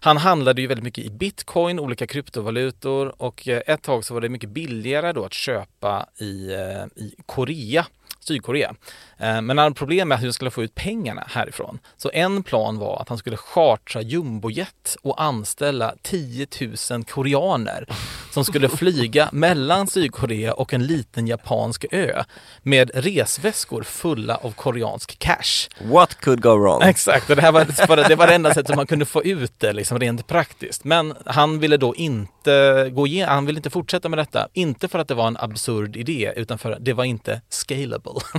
han 0.00 0.16
handlade 0.16 0.60
ju 0.60 0.66
väldigt 0.66 0.84
mycket 0.84 1.04
i 1.04 1.10
bitcoin, 1.10 1.78
olika 1.78 2.06
kryptovalutor 2.06 3.22
och 3.22 3.48
eh, 3.48 3.62
ett 3.66 3.82
tag 3.82 4.04
så 4.04 4.14
var 4.14 4.20
det 4.20 4.28
mycket 4.28 4.50
billigare 4.50 5.12
då 5.12 5.24
att 5.24 5.34
köpa 5.34 6.06
i, 6.18 6.52
eh, 6.52 7.02
i 7.02 7.14
Korea, 7.26 7.86
Sydkorea. 8.28 8.74
Eh, 9.18 9.40
Men 9.40 9.48
han 9.48 9.58
hade 9.58 9.74
problem 9.74 10.08
med 10.08 10.18
hur 10.18 10.26
han 10.26 10.32
skulle 10.32 10.50
få 10.50 10.62
ut 10.62 10.74
pengarna 10.74 11.24
härifrån. 11.28 11.78
Så 11.96 12.10
en 12.12 12.42
plan 12.42 12.78
var 12.78 13.00
att 13.00 13.08
han 13.08 13.18
skulle 13.18 13.36
chartra 13.36 14.02
jumbojet 14.02 14.96
och 15.02 15.22
anställa 15.22 15.94
10 16.02 16.46
000 16.90 17.04
koreaner 17.04 17.86
som 18.30 18.44
skulle 18.44 18.68
flyga 18.68 19.28
mellan 19.32 19.86
Sydkorea 19.86 20.52
och 20.54 20.74
en 20.74 20.86
liten 20.86 21.26
japansk 21.26 21.84
ö 21.90 22.22
med 22.62 22.90
resväskor 22.94 23.82
fulla 23.82 24.36
av 24.36 24.50
koreansk 24.52 25.18
cash. 25.18 25.68
What 25.80 26.20
could 26.20 26.40
go 26.42 26.56
wrong? 26.58 26.82
Exakt, 26.82 27.30
och 27.30 27.36
det 27.36 27.42
här 27.42 27.52
var, 27.52 28.08
det 28.08 28.16
var 28.16 28.26
det 28.26 28.34
enda 28.34 28.50
sättet 28.54 28.66
som 28.66 28.76
man 28.76 28.86
kunde 28.86 29.04
få 29.04 29.24
ut 29.24 29.52
det 29.58 29.72
liksom 29.72 29.98
rent 29.98 30.26
praktiskt. 30.26 30.84
Men 30.84 31.14
han 31.26 31.58
ville 31.60 31.76
då 31.76 31.94
inte 31.94 32.90
gå 32.92 33.06
igenom, 33.06 33.34
han 33.34 33.46
ville 33.46 33.58
inte 33.58 33.70
fortsätta 33.70 34.08
med 34.08 34.18
detta. 34.18 34.48
Inte 34.52 34.88
för 34.88 34.98
att 34.98 35.08
det 35.08 35.14
var 35.14 35.26
en 35.26 35.36
absurd 35.36 35.96
idé, 35.96 36.32
utan 36.36 36.58
för 36.58 36.72
att 36.72 36.84
det 36.84 36.92
var 36.92 37.04
inte 37.04 37.40
scalable. 37.48 38.17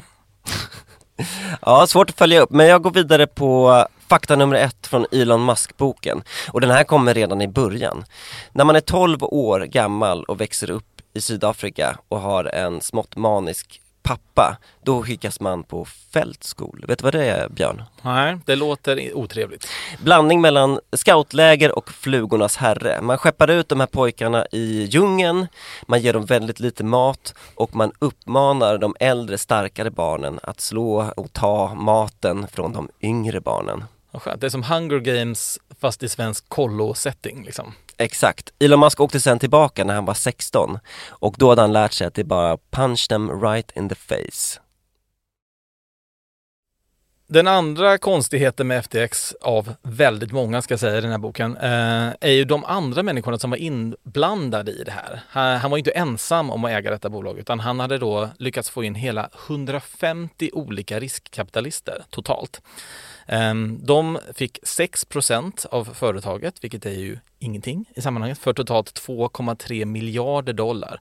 Ja, 1.61 1.87
svårt 1.87 2.09
att 2.09 2.17
följa 2.17 2.41
upp, 2.41 2.49
men 2.49 2.67
jag 2.67 2.81
går 2.81 2.91
vidare 2.91 3.27
på 3.27 3.85
fakta 4.07 4.35
nummer 4.35 4.55
ett 4.55 4.87
från 4.87 5.05
Elon 5.11 5.45
Musk-boken. 5.45 6.23
Och 6.51 6.61
den 6.61 6.69
här 6.69 6.83
kommer 6.83 7.13
redan 7.13 7.41
i 7.41 7.47
början. 7.47 8.05
När 8.51 8.65
man 8.65 8.75
är 8.75 8.81
12 8.81 9.23
år 9.23 9.59
gammal 9.59 10.23
och 10.23 10.41
växer 10.41 10.69
upp 10.71 11.01
i 11.13 11.21
Sydafrika 11.21 11.97
och 12.09 12.21
har 12.21 12.45
en 12.45 12.81
smått 12.81 13.15
manisk 13.15 13.81
pappa, 14.03 14.57
då 14.83 15.03
skickas 15.03 15.39
man 15.39 15.63
på 15.63 15.85
fältskol. 15.85 16.85
Vet 16.87 16.99
du 16.99 17.03
vad 17.03 17.13
det 17.13 17.25
är 17.25 17.49
Björn? 17.49 17.83
Nej, 18.01 18.37
det 18.45 18.55
låter 18.55 19.17
otrevligt. 19.17 19.67
Blandning 20.03 20.41
mellan 20.41 20.79
scoutläger 20.91 21.77
och 21.77 21.89
flugornas 21.89 22.57
herre. 22.57 23.01
Man 23.01 23.17
skeppar 23.17 23.47
ut 23.47 23.69
de 23.69 23.79
här 23.79 23.87
pojkarna 23.87 24.45
i 24.51 24.83
djungeln, 24.83 25.47
man 25.87 26.01
ger 26.01 26.13
dem 26.13 26.25
väldigt 26.25 26.59
lite 26.59 26.83
mat 26.83 27.33
och 27.55 27.75
man 27.75 27.91
uppmanar 27.99 28.77
de 28.77 28.95
äldre 28.99 29.37
starkare 29.37 29.91
barnen 29.91 30.39
att 30.43 30.61
slå 30.61 31.13
och 31.17 31.33
ta 31.33 31.73
maten 31.73 32.47
från 32.47 32.73
de 32.73 32.89
yngre 33.01 33.41
barnen. 33.41 33.83
Det 34.11 34.43
är 34.43 34.49
som 34.49 34.63
Hunger 34.63 34.99
Games 34.99 35.59
fast 35.79 36.03
i 36.03 36.09
svensk 36.09 36.49
kollo-setting 36.49 37.43
liksom. 37.45 37.73
Exakt. 38.01 38.53
Elon 38.59 38.79
Musk 38.79 38.99
åkte 38.99 39.19
sen 39.19 39.39
tillbaka 39.39 39.83
när 39.83 39.95
han 39.95 40.05
var 40.05 40.13
16 40.13 40.79
och 41.09 41.35
då 41.37 41.49
hade 41.49 41.61
han 41.61 41.73
lärt 41.73 41.93
sig 41.93 42.07
att 42.07 42.13
det 42.13 42.21
är 42.21 42.25
bara 42.25 42.57
punch 42.71 43.07
them 43.09 43.41
right 43.41 43.77
in 43.77 43.89
the 43.89 43.95
face. 43.95 44.59
Den 47.31 47.47
andra 47.47 47.97
konstigheten 47.97 48.67
med 48.67 48.85
FTX 48.85 49.35
av 49.41 49.73
väldigt 49.81 50.31
många 50.31 50.61
ska 50.61 50.71
jag 50.71 50.79
säga 50.79 50.97
i 50.97 51.01
den 51.01 51.11
här 51.11 51.17
boken 51.17 51.57
eh, 51.57 52.13
är 52.21 52.31
ju 52.31 52.45
de 52.45 52.65
andra 52.65 53.03
människorna 53.03 53.39
som 53.39 53.49
var 53.49 53.57
inblandade 53.57 54.71
i 54.71 54.83
det 54.83 54.91
här. 54.91 55.21
Han, 55.29 55.57
han 55.57 55.71
var 55.71 55.77
inte 55.77 55.91
ensam 55.91 56.49
om 56.49 56.65
att 56.65 56.71
äga 56.71 56.91
detta 56.91 57.09
bolag 57.09 57.39
utan 57.39 57.59
han 57.59 57.79
hade 57.79 57.97
då 57.97 58.29
lyckats 58.37 58.69
få 58.69 58.83
in 58.83 58.95
hela 58.95 59.29
150 59.47 60.49
olika 60.53 60.99
riskkapitalister 60.99 62.03
totalt. 62.09 62.61
Eh, 63.27 63.53
de 63.79 64.19
fick 64.33 64.59
6% 64.63 65.65
av 65.71 65.85
företaget, 65.85 66.63
vilket 66.63 66.85
är 66.85 66.99
ju 66.99 67.17
ingenting 67.39 67.85
i 67.95 68.01
sammanhanget, 68.01 68.37
för 68.37 68.53
totalt 68.53 69.01
2,3 69.07 69.85
miljarder 69.85 70.53
dollar. 70.53 70.99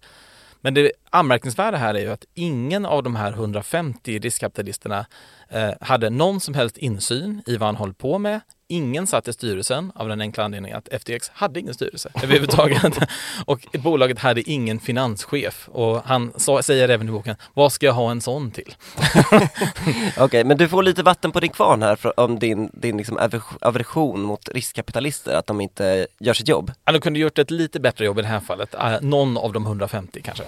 Men 0.68 0.74
det 0.74 0.92
anmärkningsvärda 1.11 1.76
här 1.76 1.94
är 1.94 2.00
ju 2.00 2.11
att 2.11 2.24
ingen 2.35 2.87
av 2.87 3.02
de 3.02 3.16
här 3.16 3.33
150 3.33 4.18
riskkapitalisterna 4.18 5.07
eh, 5.48 5.70
hade 5.81 6.11
någon 6.11 6.40
som 6.40 6.54
helst 6.54 6.76
insyn 6.76 7.42
i 7.46 7.57
vad 7.57 7.66
han 7.66 7.76
höll 7.76 7.94
på 7.94 8.18
med. 8.18 8.40
Ingen 8.70 9.07
satt 9.07 9.28
i 9.28 9.33
styrelsen 9.33 9.92
av 9.94 10.09
den 10.09 10.20
enkla 10.20 10.44
anledningen 10.44 10.78
att 10.78 11.02
FTX 11.02 11.31
hade 11.35 11.61
ingen 11.61 11.74
styrelse 11.74 12.11
överhuvudtaget. 12.22 12.98
och 13.44 13.66
bolaget 13.72 14.18
hade 14.18 14.50
ingen 14.50 14.81
finanschef 14.81 15.68
och 15.72 16.02
han 16.04 16.33
sa, 16.37 16.62
säger 16.62 16.88
även 16.88 17.09
i 17.09 17.12
boken, 17.12 17.37
vad 17.54 17.72
ska 17.72 17.87
jag 17.87 17.92
ha 17.92 18.11
en 18.11 18.20
sån 18.20 18.50
till? 18.50 18.74
Okej, 19.33 20.24
okay, 20.24 20.44
men 20.44 20.57
du 20.57 20.68
får 20.68 20.83
lite 20.83 21.02
vatten 21.02 21.33
på 21.33 21.40
din 21.40 21.50
kvarn 21.50 21.83
här 21.83 21.96
för, 21.96 22.20
om 22.20 22.38
din, 22.38 22.70
din 22.72 22.96
liksom 22.96 23.31
aversion 23.61 24.22
mot 24.22 24.48
riskkapitalister, 24.48 25.35
att 25.35 25.46
de 25.46 25.61
inte 25.61 26.07
gör 26.18 26.35
sitt 26.35 26.48
jobb. 26.48 26.72
Ja, 26.85 26.92
de 26.92 27.00
kunde 27.00 27.18
gjort 27.18 27.38
ett 27.38 27.50
lite 27.50 27.81
bättre 27.81 28.04
jobb 28.04 28.18
i 28.18 28.22
det 28.22 28.28
här 28.28 28.40
fallet, 28.40 28.74
uh, 28.74 29.00
någon 29.00 29.37
av 29.37 29.52
de 29.52 29.66
150 29.66 30.22
kanske. 30.22 30.44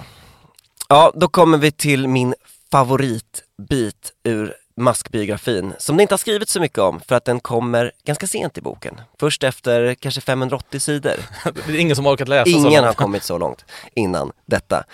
Ja, 0.89 1.13
då 1.15 1.29
kommer 1.29 1.59
vi 1.59 1.73
till 1.73 2.09
min 2.09 2.35
favoritbit 2.71 4.13
ur 4.25 4.55
Musk-biografin, 4.81 5.73
som 5.79 5.97
det 5.97 6.03
inte 6.03 6.13
har 6.13 6.19
skrivits 6.19 6.53
så 6.53 6.61
mycket 6.61 6.79
om 6.79 7.01
för 7.09 7.15
att 7.15 7.25
den 7.25 7.41
kommer 7.41 7.93
ganska 8.05 8.27
sent 8.27 8.59
i 8.59 8.61
boken. 8.61 9.01
Först 9.21 9.45
efter 9.45 9.95
kanske 9.95 10.21
580 10.21 10.81
sidor. 10.81 11.15
det 11.67 11.73
är 11.73 11.79
ingen 11.79 11.97
som 11.97 12.05
har 12.05 12.13
orkat 12.13 12.29
läsa 12.29 12.51
Ingen 12.51 12.63
så 12.63 12.71
långt. 12.71 12.87
har 12.87 12.93
kommit 12.93 13.23
så 13.23 13.39
långt 13.39 13.65
innan 13.95 14.33
detta. 14.47 14.85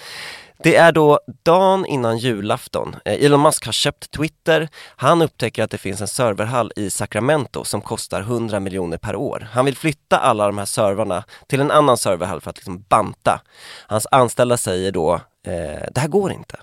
Det 0.59 0.77
är 0.77 0.92
då 0.92 1.20
dagen 1.42 1.87
innan 1.87 2.18
julafton. 2.18 2.96
Eh, 3.05 3.25
Elon 3.25 3.42
Musk 3.42 3.66
har 3.66 3.72
köpt 3.72 4.11
Twitter. 4.11 4.68
Han 4.96 5.22
upptäcker 5.22 5.62
att 5.62 5.70
det 5.70 5.79
finns 5.79 6.01
en 6.01 6.09
serverhall 6.09 6.72
i 6.77 6.90
Sacramento 6.90 7.64
som 7.64 7.81
kostar 7.81 8.20
100 8.20 8.61
miljoner 8.61 8.99
per 8.99 9.16
år. 9.16 9.49
Han 9.53 9.64
vill 9.64 9.77
flytta 9.77 10.18
alla 10.18 10.46
de 10.46 10.59
här 10.59 10.64
servrarna 10.64 11.25
till 11.46 11.61
en 11.61 11.70
annan 11.70 11.99
serverhall 11.99 12.40
för 12.40 12.51
att 12.51 12.57
liksom 12.57 12.85
banta. 12.88 13.40
Hans 13.87 14.07
anställda 14.11 14.57
säger 14.57 14.92
då, 14.92 15.14
eh, 15.46 15.87
det 15.92 16.01
här 16.01 16.09
går 16.09 16.33
inte. 16.33 16.57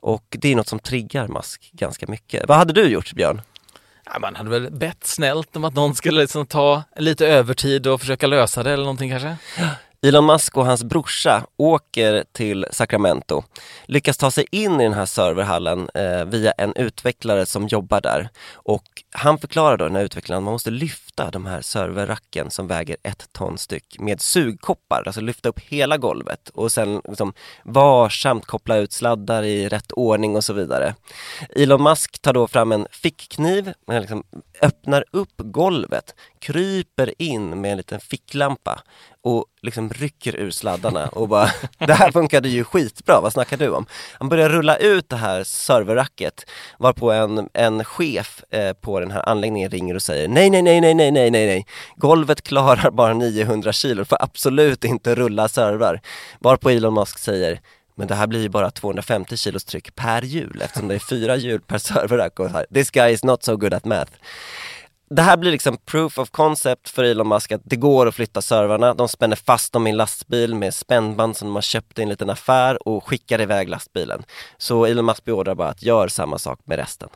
Och 0.00 0.36
det 0.40 0.48
är 0.48 0.56
något 0.56 0.68
som 0.68 0.78
triggar 0.78 1.28
Musk 1.28 1.70
ganska 1.72 2.06
mycket. 2.06 2.48
Vad 2.48 2.58
hade 2.58 2.72
du 2.72 2.88
gjort 2.88 3.12
Björn? 3.14 3.42
Ja, 4.04 4.18
man 4.18 4.36
hade 4.36 4.50
väl 4.50 4.70
bett 4.70 5.06
snällt 5.06 5.56
om 5.56 5.64
att 5.64 5.74
någon 5.74 5.94
skulle 5.94 6.20
liksom 6.20 6.46
ta 6.46 6.82
lite 6.96 7.26
övertid 7.26 7.86
och 7.86 8.00
försöka 8.00 8.26
lösa 8.26 8.62
det 8.62 8.72
eller 8.72 8.84
någonting 8.84 9.10
kanske? 9.10 9.36
Elon 10.02 10.26
Musk 10.26 10.56
och 10.56 10.66
hans 10.66 10.84
brorsa 10.84 11.46
åker 11.56 12.24
till 12.32 12.66
Sacramento, 12.70 13.42
lyckas 13.84 14.16
ta 14.18 14.30
sig 14.30 14.46
in 14.50 14.80
i 14.80 14.84
den 14.84 14.92
här 14.92 15.06
serverhallen 15.06 15.88
eh, 15.94 16.24
via 16.24 16.52
en 16.52 16.76
utvecklare 16.76 17.46
som 17.46 17.68
jobbar 17.68 18.00
där. 18.00 18.28
Och 18.52 18.84
han 19.10 19.38
förklarar 19.38 19.76
då, 19.76 19.84
den 19.84 19.96
här 19.96 20.02
utvecklaren, 20.02 20.42
att 20.42 20.44
man 20.44 20.52
måste 20.52 20.70
lyfta 20.70 21.30
de 21.30 21.46
här 21.46 21.60
serverracken 21.60 22.50
som 22.50 22.66
väger 22.66 22.96
ett 23.02 23.28
ton 23.32 23.58
styck 23.58 23.96
med 23.98 24.20
sugkoppar, 24.20 25.02
alltså 25.06 25.20
lyfta 25.20 25.48
upp 25.48 25.60
hela 25.60 25.96
golvet 25.96 26.48
och 26.48 26.72
sen 26.72 27.02
liksom 27.08 27.32
varsamt 27.64 28.46
koppla 28.46 28.76
ut 28.76 28.92
sladdar 28.92 29.42
i 29.42 29.68
rätt 29.68 29.92
ordning 29.92 30.36
och 30.36 30.44
så 30.44 30.52
vidare. 30.52 30.94
Elon 31.56 31.82
Musk 31.82 32.22
tar 32.22 32.32
då 32.32 32.48
fram 32.48 32.72
en 32.72 32.86
fickkniv, 32.90 33.72
liksom 33.86 34.24
öppnar 34.62 35.04
upp 35.10 35.34
golvet, 35.36 36.14
kryper 36.38 37.22
in 37.22 37.60
med 37.60 37.70
en 37.70 37.76
liten 37.76 38.00
ficklampa 38.00 38.82
och 39.22 39.44
liksom 39.62 39.90
rycker 39.90 40.36
ur 40.36 40.50
sladdarna 40.50 41.08
och 41.08 41.28
bara 41.28 41.50
Det 41.78 41.94
här 41.94 42.12
funkade 42.12 42.48
ju 42.48 42.64
skitbra, 42.64 43.20
vad 43.20 43.32
snackar 43.32 43.56
du 43.56 43.68
om? 43.68 43.86
Han 44.18 44.28
börjar 44.28 44.48
rulla 44.48 44.76
ut 44.76 45.08
det 45.08 45.16
här 45.16 45.44
serverracket 45.44 46.46
varpå 46.78 47.12
en, 47.12 47.48
en 47.52 47.84
chef 47.84 48.44
eh, 48.50 48.72
på 48.72 49.00
den 49.00 49.10
här 49.10 49.28
anläggningen 49.28 49.70
ringer 49.70 49.94
och 49.94 50.02
säger 50.02 50.28
nej, 50.28 50.50
nej, 50.50 50.62
nej, 50.62 50.80
nej, 50.80 50.94
nej, 50.94 51.10
nej, 51.10 51.30
nej, 51.30 51.46
nej 51.46 51.66
Golvet 51.96 52.42
klarar 52.42 52.90
bara 52.90 53.14
900 53.14 53.72
kilo, 53.72 54.04
får 54.04 54.22
absolut 54.22 54.84
inte 54.84 55.14
rulla 55.14 55.48
servrar 55.48 56.00
Varpå 56.38 56.70
Elon 56.70 56.94
Musk 56.94 57.18
säger 57.18 57.60
men 57.94 58.08
det 58.08 58.14
här 58.14 58.26
blir 58.26 58.42
ju 58.42 58.48
bara 58.48 58.70
250 58.70 59.36
kilos 59.36 59.64
tryck 59.64 59.94
per 59.94 60.22
hjul 60.22 60.62
eftersom 60.64 60.88
det 60.88 60.94
är 60.94 60.98
fyra 60.98 61.36
hjul 61.36 61.60
per 61.60 61.78
serverrack 61.88 62.40
och 62.40 62.50
så 62.50 62.56
här. 62.56 62.66
This 62.74 62.90
guy 62.90 63.12
is 63.12 63.24
not 63.24 63.44
so 63.44 63.56
good 63.56 63.74
at 63.74 63.84
math 63.84 64.12
det 65.14 65.22
här 65.22 65.36
blir 65.36 65.50
liksom 65.50 65.76
proof 65.76 66.18
of 66.18 66.30
concept 66.30 66.88
för 66.88 67.04
Elon 67.04 67.28
Musk 67.28 67.52
att 67.52 67.60
det 67.64 67.76
går 67.76 68.06
att 68.06 68.14
flytta 68.14 68.42
servrarna. 68.42 68.94
De 68.94 69.08
spänner 69.08 69.36
fast 69.36 69.72
dem 69.72 69.86
i 69.86 69.90
en 69.90 69.96
lastbil 69.96 70.54
med 70.54 70.74
spännband 70.74 71.36
som 71.36 71.48
de 71.48 71.54
har 71.54 71.62
köpt 71.62 71.98
i 71.98 72.02
en 72.02 72.08
liten 72.08 72.30
affär 72.30 72.88
och 72.88 73.08
skickar 73.08 73.40
iväg 73.40 73.68
lastbilen. 73.68 74.22
Så 74.58 74.86
Elon 74.86 75.04
Musk 75.04 75.24
beordrar 75.24 75.54
bara 75.54 75.68
att 75.68 75.82
gör 75.82 76.08
samma 76.08 76.38
sak 76.38 76.60
med 76.64 76.78
resten. 76.78 77.08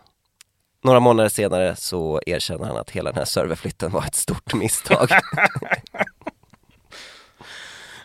Några 0.84 1.00
månader 1.00 1.28
senare 1.28 1.76
så 1.76 2.20
erkänner 2.26 2.64
han 2.64 2.76
att 2.76 2.90
hela 2.90 3.10
den 3.10 3.18
här 3.18 3.24
serverflytten 3.24 3.90
var 3.90 4.04
ett 4.04 4.14
stort 4.14 4.54
misstag. 4.54 5.08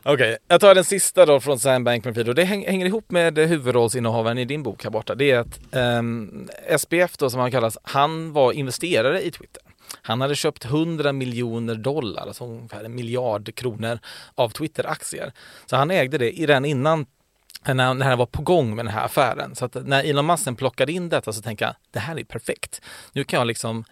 Okej, 0.04 0.14
okay, 0.14 0.38
jag 0.48 0.62
tar 0.62 0.76
den 0.76 0.84
sista 0.84 1.26
då 1.26 1.40
från 1.40 1.60
Sam 1.60 1.88
Bankman-Fried 1.88 2.30
och 2.30 2.36
det 2.36 2.44
hänger 2.44 2.86
ihop 2.86 3.12
med 3.12 3.38
huvudrollsinnehavaren 3.38 4.38
i 4.38 4.46
din 4.46 4.64
bok 4.64 4.84
här 4.84 4.92
borta. 4.92 5.16
Det 5.16 5.32
är 5.32 5.40
att 5.40 5.60
ehm, 5.72 6.48
um, 6.70 6.78
SPF 6.80 7.18
då 7.18 7.30
som 7.30 7.40
han 7.40 7.52
kallas, 7.52 7.78
han 7.84 8.34
var 8.34 8.52
investerare 8.52 9.22
i 9.22 9.32
Twitter. 9.32 9.69
Han 10.10 10.22
hade 10.22 10.36
köpt 10.36 10.66
100 10.66 11.14
miljoner 11.14 11.76
dollar, 11.76 12.28
alltså 12.28 12.46
ungefär 12.46 12.84
en 12.84 12.96
miljard 12.96 13.56
kronor 13.56 14.00
av 14.36 14.50
Twitter-aktier. 14.50 15.34
Så 15.66 15.76
han 15.76 15.92
ägde 15.92 16.18
det 16.18 16.30
redan 16.30 16.66
innan 16.66 17.06
när, 17.66 17.94
när 17.94 18.06
han 18.06 18.18
var 18.18 18.26
på 18.26 18.42
gång 18.42 18.76
med 18.76 18.86
den 18.86 18.94
här 18.94 19.06
affären. 19.06 19.56
Så 19.56 19.66
att 19.66 19.76
när 19.86 20.04
Elon 20.04 20.26
Musk 20.26 20.58
plockade 20.58 20.92
in 20.92 21.10
detta 21.10 21.34
så 21.34 21.42
tänkte 21.42 21.66
jag, 21.66 21.76
det 21.92 22.00
här 22.00 22.20
är 22.20 22.24
perfekt. 22.24 22.82
Nu 23.14 23.24
kan 23.24 23.38
jag 23.38 23.48
liksom 23.48 23.84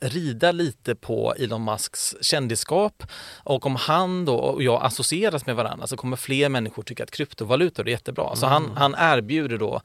rida 0.00 0.52
lite 0.52 0.94
på 0.94 1.34
Elon 1.38 1.64
Musks 1.64 2.14
kändisskap 2.20 3.02
och 3.36 3.66
om 3.66 3.76
han 3.76 4.24
då 4.24 4.34
och 4.34 4.62
jag 4.62 4.84
associeras 4.84 5.46
med 5.46 5.56
varandra 5.56 5.86
så 5.86 5.96
kommer 5.96 6.16
fler 6.16 6.48
människor 6.48 6.82
tycka 6.82 7.02
att 7.02 7.10
kryptovalutor 7.10 7.86
är 7.86 7.90
jättebra. 7.90 8.36
Så 8.36 8.46
han, 8.46 8.64
mm. 8.64 8.76
han 8.76 8.94
erbjuder 8.98 9.58
då 9.58 9.80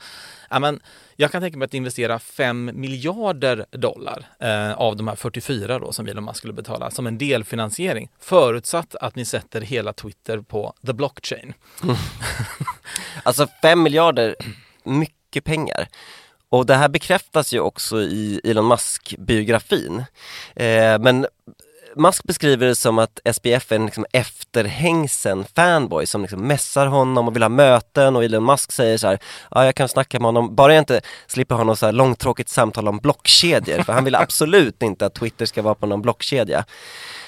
ja, 0.50 0.60
men 0.60 0.80
jag 1.16 1.32
kan 1.32 1.42
tänka 1.42 1.58
mig 1.58 1.66
att 1.66 1.74
investera 1.74 2.20
5 2.20 2.72
miljarder 2.74 3.66
dollar 3.72 4.26
eh, 4.40 4.74
av 4.74 4.96
de 4.96 5.08
här 5.08 5.16
44 5.16 5.80
då 5.80 5.92
som 5.92 6.08
Elon 6.08 6.26
Musk 6.26 6.38
skulle 6.38 6.54
betala 6.54 6.92
som 6.92 7.08
en 7.08 7.18
delfinansiering 7.18 8.12
förutsatt 8.20 8.96
att 8.96 9.16
ni 9.16 9.26
sätter 9.26 9.62
hela 9.62 9.94
Twitter 9.94 10.42
på 10.42 10.74
the 10.86 10.94
blockchain. 10.94 11.54
Mm. 11.84 11.96
alltså 13.26 13.48
5 13.62 13.84
miljarder, 13.84 14.36
mycket 14.84 15.44
pengar. 15.44 15.88
Och 16.50 16.66
det 16.66 16.76
här 16.76 16.90
bekräftas 16.90 17.54
ju 17.54 17.60
också 17.60 18.02
i 18.02 18.42
Elon 18.44 18.68
Musk-biografin. 18.68 20.06
Eh, 20.56 21.00
men 21.00 21.28
Musk 21.96 22.24
beskriver 22.24 22.68
det 22.68 22.76
som 22.76 23.00
att 23.00 23.20
SPF 23.34 23.72
är 23.72 23.76
en 23.76 23.86
liksom 23.86 24.06
efterhängsen 24.14 25.46
fanboy 25.56 26.06
som 26.06 26.22
liksom 26.22 26.48
messar 26.48 26.86
honom 26.88 27.28
och 27.28 27.36
vill 27.36 27.44
ha 27.44 27.50
möten 27.50 28.16
och 28.16 28.24
Elon 28.24 28.46
Musk 28.46 28.72
säger 28.72 28.98
så 28.98 29.08
här, 29.08 29.20
ja 29.52 29.66
jag 29.66 29.76
kan 29.76 29.90
snacka 29.90 30.20
med 30.20 30.26
honom, 30.26 30.56
bara 30.56 30.74
jag 30.74 30.82
inte 30.82 31.02
slipper 31.28 31.56
ha 31.56 31.64
något 31.64 31.80
så 31.80 31.86
här 31.86 31.94
långtråkigt 31.94 32.50
samtal 32.50 32.88
om 32.88 32.98
blockkedjor, 32.98 33.84
för 33.84 33.94
han 33.94 34.06
vill 34.06 34.16
absolut 34.16 34.84
inte 34.84 35.06
att 35.06 35.14
Twitter 35.14 35.46
ska 35.46 35.62
vara 35.62 35.76
på 35.76 35.86
någon 35.86 36.02
blockkedja. 36.02 36.66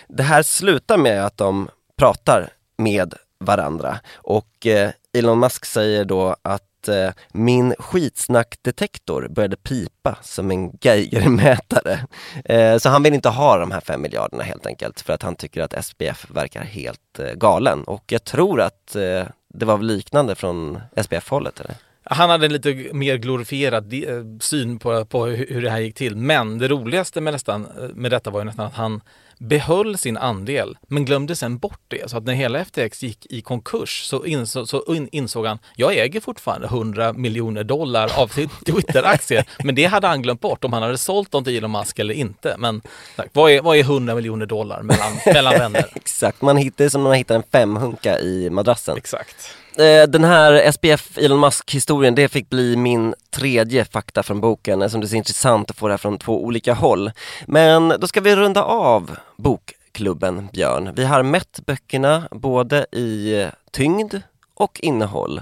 Det 0.07 0.23
här 0.23 0.43
slutar 0.43 0.97
med 0.97 1.25
att 1.25 1.38
de 1.38 1.69
pratar 1.97 2.49
med 2.77 3.13
varandra 3.39 4.00
och 4.15 4.67
eh, 4.67 4.91
Elon 5.13 5.39
Musk 5.39 5.65
säger 5.65 6.06
då 6.06 6.36
att 6.41 6.88
eh, 6.88 7.10
min 7.32 7.73
skitsnackdetektor 7.80 9.28
började 9.30 9.56
pipa 9.56 10.17
som 10.21 10.52
en 10.52 10.71
Geigermätare. 10.82 12.00
Eh, 12.45 12.78
så 12.78 12.89
han 12.89 13.04
vill 13.04 13.13
inte 13.13 13.30
ha 13.30 13.58
de 13.58 13.71
här 13.71 13.82
fem 13.82 14.02
miljarderna 14.02 14.43
helt 14.43 14.65
enkelt 14.65 15.02
för 15.02 15.13
att 15.13 15.23
han 15.23 15.36
tycker 15.36 15.62
att 15.62 15.86
SPF 15.86 16.26
verkar 16.30 16.63
helt 16.63 17.19
eh, 17.19 17.34
galen. 17.34 17.84
Och 17.84 18.04
jag 18.08 18.23
tror 18.23 18.62
att 18.62 18.95
eh, 18.95 19.23
det 19.54 19.65
var 19.65 19.78
liknande 19.78 20.36
från 20.36 20.80
SPF-hållet 20.95 21.60
eller? 21.60 21.76
Han 22.10 22.30
hade 22.30 22.45
en 22.45 22.54
lite 22.54 22.89
mer 22.93 23.17
glorifierad 23.17 23.93
eh, 23.93 24.00
syn 24.39 24.80
på, 24.80 25.06
på 25.06 25.26
hur 25.26 25.62
det 25.62 25.69
här 25.69 25.80
gick 25.80 25.95
till. 25.95 26.15
Men 26.15 26.58
det 26.58 26.67
roligaste 26.67 27.21
med, 27.21 27.34
nästan, 27.34 27.65
eh, 27.65 27.89
med 27.95 28.12
detta 28.12 28.30
var 28.30 28.39
ju 28.39 28.45
nästan 28.45 28.65
att 28.65 28.73
han 28.73 29.02
behöll 29.39 29.97
sin 29.97 30.17
andel 30.17 30.78
men 30.88 31.06
glömde 31.06 31.36
sen 31.36 31.58
bort 31.58 31.82
det. 31.88 32.10
Så 32.10 32.17
att 32.17 32.23
när 32.23 32.34
hela 32.34 32.65
FTX 32.65 33.04
gick 33.04 33.26
i 33.30 33.41
konkurs 33.41 34.04
så, 34.04 34.26
inså, 34.26 34.65
så 34.65 34.95
in, 34.95 35.10
insåg 35.12 35.45
han 35.45 35.60
jag 35.76 35.97
äger 35.97 36.19
fortfarande 36.19 36.67
100 36.67 37.13
miljoner 37.13 37.63
dollar 37.63 38.19
av 38.19 38.28
Twitter-aktier. 38.65 39.45
men 39.63 39.76
det 39.76 39.86
hade 39.86 40.08
han 40.08 40.21
glömt 40.21 40.41
bort 40.41 40.63
om 40.63 40.73
han 40.73 40.84
hade 40.84 40.97
sålt 40.97 41.32
dem 41.32 41.43
till 41.43 41.58
Elon 41.58 41.71
Musk 41.71 42.00
eller 42.00 42.13
inte. 42.13 42.56
Men 42.58 42.82
tack, 43.15 43.30
vad, 43.34 43.52
är, 43.52 43.62
vad 43.62 43.78
är 43.78 43.82
100 43.82 44.15
miljoner 44.15 44.45
dollar 44.45 44.82
mellan, 44.82 45.13
mellan 45.26 45.54
vänner? 45.54 45.86
Exakt, 45.95 46.41
man 46.41 46.58
hittar, 46.58 46.89
som 46.89 47.04
när 47.04 47.10
man 47.10 47.17
hittar 47.17 47.36
en 47.36 47.43
femhunka 47.52 48.19
i 48.19 48.50
madrassen. 48.50 48.97
Exakt. 48.97 49.56
Eh, 49.80 50.08
den 50.08 50.24
här 50.24 50.72
SPF 50.72 51.18
Elon 51.18 51.40
Musk 51.40 51.74
historien, 51.74 52.16
det 52.16 52.30
fick 52.30 52.50
bli 52.50 52.76
min 52.76 53.13
tredje 53.30 53.86
fakta 53.86 54.24
från 54.24 54.42
boken 54.42 54.82
eftersom 54.82 55.02
det 55.02 55.06
är 55.06 55.10
så 55.10 55.16
intressant 55.16 55.70
att 55.70 55.78
få 55.78 55.88
det 55.88 55.94
här 55.94 55.98
från 55.98 56.18
två 56.18 56.44
olika 56.44 56.74
håll. 56.74 57.12
Men 57.46 57.94
då 58.00 58.08
ska 58.08 58.22
vi 58.22 58.36
runda 58.36 58.63
av 58.63 59.18
bokklubben 59.38 60.50
Björn. 60.54 60.94
Vi 60.96 61.06
har 61.06 61.24
mätt 61.24 61.60
böckerna 61.66 62.28
både 62.32 62.86
i 62.92 63.46
tyngd 63.72 64.16
och 64.54 64.80
innehåll. 64.84 65.42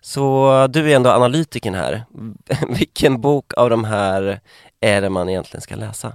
Så 0.00 0.66
du 0.70 0.92
är 0.92 0.96
ändå 0.96 1.10
analytiken 1.10 1.74
här. 1.74 2.04
Vilken 2.68 3.20
bok 3.20 3.54
av 3.56 3.70
de 3.70 3.84
här 3.84 4.40
är 4.80 5.00
det 5.00 5.10
man 5.10 5.28
egentligen 5.28 5.62
ska 5.62 5.76
läsa? 5.76 6.12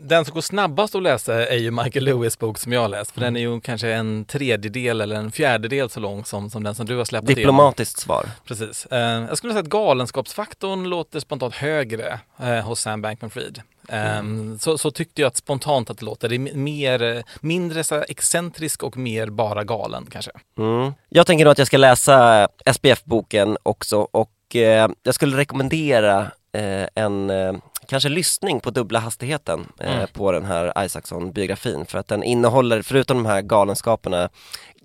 Den 0.00 0.24
som 0.24 0.34
går 0.34 0.40
snabbast 0.40 0.94
att 0.94 1.02
läsa 1.02 1.46
är 1.46 1.56
ju 1.56 1.70
Michael 1.70 2.04
Lewis 2.04 2.38
bok 2.38 2.58
som 2.58 2.72
jag 2.72 2.80
har 2.80 2.88
läst. 2.88 3.10
För 3.10 3.20
den 3.20 3.36
är 3.36 3.40
ju 3.40 3.60
kanske 3.60 3.92
en 3.92 4.24
tredjedel 4.24 5.00
eller 5.00 5.16
en 5.16 5.32
fjärdedel 5.32 5.90
så 5.90 6.00
lång 6.00 6.24
som, 6.24 6.50
som 6.50 6.62
den 6.62 6.74
som 6.74 6.86
du 6.86 6.96
har 6.96 7.04
släppt 7.04 7.24
igenom. 7.24 7.36
Diplomatiskt 7.36 8.00
svar. 8.00 8.26
Precis. 8.44 8.86
Eh, 8.86 8.98
jag 9.00 9.38
skulle 9.38 9.52
säga 9.52 9.62
att 9.62 9.68
galenskapsfaktorn 9.68 10.84
låter 10.84 11.20
spontant 11.20 11.54
högre 11.54 12.20
eh, 12.42 12.48
hos 12.48 12.80
Sam 12.80 13.02
Bankman-Fried. 13.04 13.60
Eh, 13.88 14.22
så, 14.60 14.78
så 14.78 14.90
tyckte 14.90 15.20
jag 15.22 15.28
att 15.28 15.36
spontant 15.36 15.90
att 15.90 15.98
det 15.98 16.04
låter. 16.04 16.28
Det 16.28 16.34
är 16.34 16.54
mer, 16.56 17.02
eh, 17.02 17.22
mindre 17.40 17.84
så 17.84 18.04
excentrisk 18.08 18.82
och 18.82 18.96
mer 18.96 19.26
bara 19.26 19.64
galen 19.64 20.06
kanske. 20.10 20.30
Mm. 20.58 20.92
Jag 21.08 21.26
tänker 21.26 21.44
nog 21.44 21.52
att 21.52 21.58
jag 21.58 21.66
ska 21.66 21.76
läsa 21.76 22.48
SPF-boken 22.74 23.56
också 23.62 24.08
och 24.10 24.56
eh, 24.56 24.88
jag 25.02 25.14
skulle 25.14 25.36
rekommendera 25.36 26.20
eh, 26.52 26.86
en 26.94 27.30
eh, 27.30 27.52
kanske 27.88 28.08
lyssning 28.08 28.60
på 28.60 28.70
dubbla 28.70 28.98
hastigheten 28.98 29.66
eh, 29.80 29.96
Mm. 29.96 30.08
på 30.12 30.32
den 30.32 30.44
här 30.44 30.84
Isaacson-biografin 30.84 31.86
för 31.86 31.98
att 31.98 32.08
den 32.08 32.22
innehåller, 32.22 32.82
förutom 32.82 33.16
de 33.16 33.26
här 33.26 33.42
galenskaperna, 33.42 34.28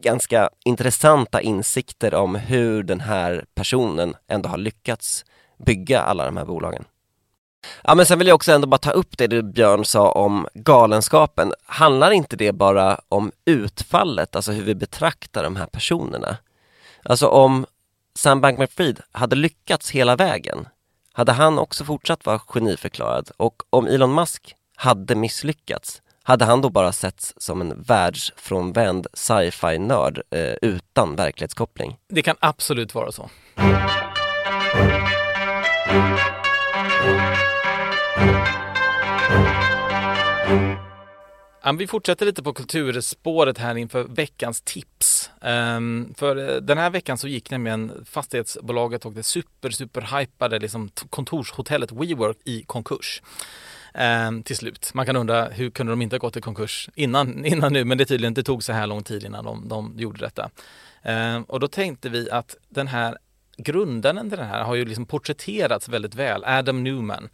ganska 0.02 0.50
intressanta 0.66 1.42
insikter 1.42 2.14
om 2.14 2.36
hur 2.36 2.84
den 2.84 3.00
här 3.00 3.46
personen 3.56 4.14
ändå 4.28 4.50
har 4.50 4.58
lyckats 4.58 5.26
bygga 5.66 6.02
alla 6.02 6.26
de 6.26 6.38
här 6.38 6.46
bolagen. 6.46 6.84
Ja 7.84 7.96
men 7.96 8.06
sen 8.06 8.20
vill 8.20 8.28
jag 8.28 8.36
också 8.36 8.52
ändå 8.52 8.68
bara 8.68 8.78
ta 8.78 8.92
upp 8.92 9.18
det 9.18 9.28
du 9.28 9.44
Björn 9.44 9.86
sa 9.86 10.12
om 10.12 10.48
galenskapen. 10.54 11.54
Handlar 11.66 12.12
inte 12.12 12.36
det 12.36 12.52
bara 12.52 13.00
om 13.10 13.32
utfallet, 13.46 14.36
alltså 14.36 14.52
hur 14.52 14.64
vi 14.64 14.76
betraktar 14.76 15.44
de 15.44 15.56
här 15.56 15.66
personerna? 15.66 16.38
Alltså 17.04 17.28
om 17.28 17.66
Sam 18.16 18.42
Bankman-Fried 18.42 19.00
hade 19.12 19.36
lyckats 19.36 19.92
hela 19.92 20.16
vägen, 20.16 20.68
hade 21.14 21.32
han 21.32 21.60
också 21.60 21.86
fortsatt 21.86 22.26
vara 22.26 22.40
geniförklarad? 22.40 23.30
Och 23.38 23.64
om 23.70 23.88
Elon 23.88 24.16
Musk 24.16 24.56
hade 24.76 25.16
misslyckats, 25.16 26.02
hade 26.24 26.46
han 26.46 26.62
då 26.62 26.70
bara 26.70 26.92
setts 26.92 27.34
som 27.38 27.62
en 27.62 27.82
världsfrånvänd 27.82 29.08
sci-fi-nörd 29.14 30.22
eh, 30.30 30.54
utan 30.62 31.16
verklighetskoppling? 31.16 31.98
Det 32.10 32.22
kan 32.22 32.36
absolut 32.40 32.96
vara 32.96 33.12
så. 33.12 33.30
Ja, 41.64 41.72
vi 41.72 41.88
fortsätter 41.88 42.26
lite 42.26 42.44
på 42.44 42.54
kulturspåret 42.54 43.58
här 43.58 43.76
inför 43.76 44.04
veckans 44.04 44.62
tips. 44.62 45.32
Ehm, 45.42 46.14
för 46.18 46.50
eh, 46.50 46.56
den 46.56 46.78
här 46.78 46.90
veckan 46.90 47.18
så 47.18 47.28
gick 47.28 47.52
nämligen 47.52 48.06
fastighetsbolaget 48.06 49.06
och 49.06 49.14
det 49.14 49.24
super, 49.24 49.70
super 49.70 50.20
hypade 50.20 50.60
liksom 50.60 50.90
kontorshotellet 51.10 51.92
WeWork 51.92 52.38
i 52.44 52.64
konkurs. 52.64 53.22
Ehm, 53.94 54.44
till 54.44 54.58
slut. 54.58 54.92
Man 54.94 55.06
kan 55.06 55.16
undra 55.16 55.46
hur 55.46 55.70
kunde 55.70 55.92
de 55.92 56.02
inte 56.02 56.16
ha 56.16 56.20
gått 56.20 56.38
i 56.38 56.42
konkurs 56.42 56.90
innan, 56.96 57.46
innan 57.46 57.74
nu, 57.74 57.86
men 57.86 57.98
det 57.98 58.06
tydligen 58.06 58.34
det 58.34 58.44
tog 58.44 58.64
så 58.64 58.74
här 58.74 58.88
lång 58.88 59.04
tid 59.04 59.24
innan 59.24 59.46
de, 59.46 59.68
de 59.68 59.94
gjorde 59.98 60.20
detta. 60.20 60.50
Ehm, 61.04 61.44
och 61.44 61.60
då 61.60 61.68
tänkte 61.68 62.10
vi 62.10 62.30
att 62.32 62.56
den 62.70 62.88
här 62.88 63.18
grundaren 63.58 64.30
till 64.30 64.38
den 64.38 64.48
här 64.48 64.64
har 64.64 64.76
ju 64.76 64.86
liksom 64.86 65.06
porträtterats 65.06 65.90
väldigt 65.90 66.16
väl, 66.16 66.44
Adam 66.46 66.84
Newman 66.84 67.30